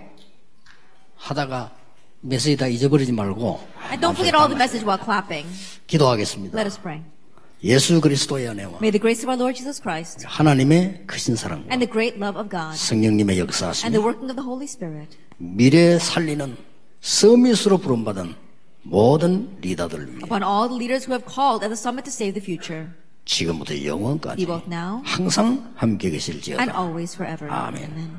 하다가 1.15 1.76
메시지 2.21 2.57
다 2.57 2.67
잊어버리지 2.67 3.11
말고 3.11 3.59
And 3.91 4.01
don't 4.01 4.15
forget 4.15 4.35
all 4.35 4.47
the 4.47 4.57
message 4.57 4.85
while 4.85 5.01
clapping. 5.01 5.47
기도하겠습니다. 5.87 6.57
Let 6.57 6.67
us 6.67 6.79
pray. 6.81 7.03
예수 7.63 7.99
그리스도의 7.99 8.47
은혜와 8.49 8.77
May 8.81 8.91
the 8.91 8.99
grace 8.99 9.23
of 9.25 9.29
our 9.29 9.39
Lord 9.39 9.57
Jesus 9.57 9.81
Christ 9.81 10.23
하나님의 10.27 11.03
크신 11.07 11.35
사랑과 11.35 11.65
and 11.71 11.79
the 11.85 11.89
great 11.91 12.17
love 12.21 12.39
of 12.39 12.49
God 12.49 12.77
성령님의 12.77 13.33
and 13.39 13.41
the 13.41 13.41
역사하심이 13.41 13.97
working 13.97 14.29
of 14.29 14.35
the 14.35 14.45
Holy 14.45 14.65
Spirit 14.65 15.17
미래 15.37 15.97
살리는 15.97 16.55
서밋으로 17.01 17.79
부름받은 17.79 18.35
모든 18.83 19.57
리더들 19.61 20.07
위해 20.07 20.21
upon 20.23 20.43
all 20.43 20.69
the 20.69 20.77
leaders 20.77 21.09
who 21.09 21.13
have 21.17 21.25
called 21.25 21.65
at 21.65 21.69
the 21.73 21.77
summit 21.77 22.05
to 22.05 22.13
save 22.13 22.33
the 22.37 22.43
future, 22.43 22.93
지금부터 23.25 23.73
영원까지 23.83 24.37
be 24.37 24.45
both 24.45 24.69
now 24.69 25.01
항상 25.03 25.73
함께 25.75 26.07
and 26.07 26.17
계실지어다. 26.17 26.61
always 26.77 27.15
forever. 27.17 27.49
Amen. 27.51 27.89
Amen. 27.91 28.11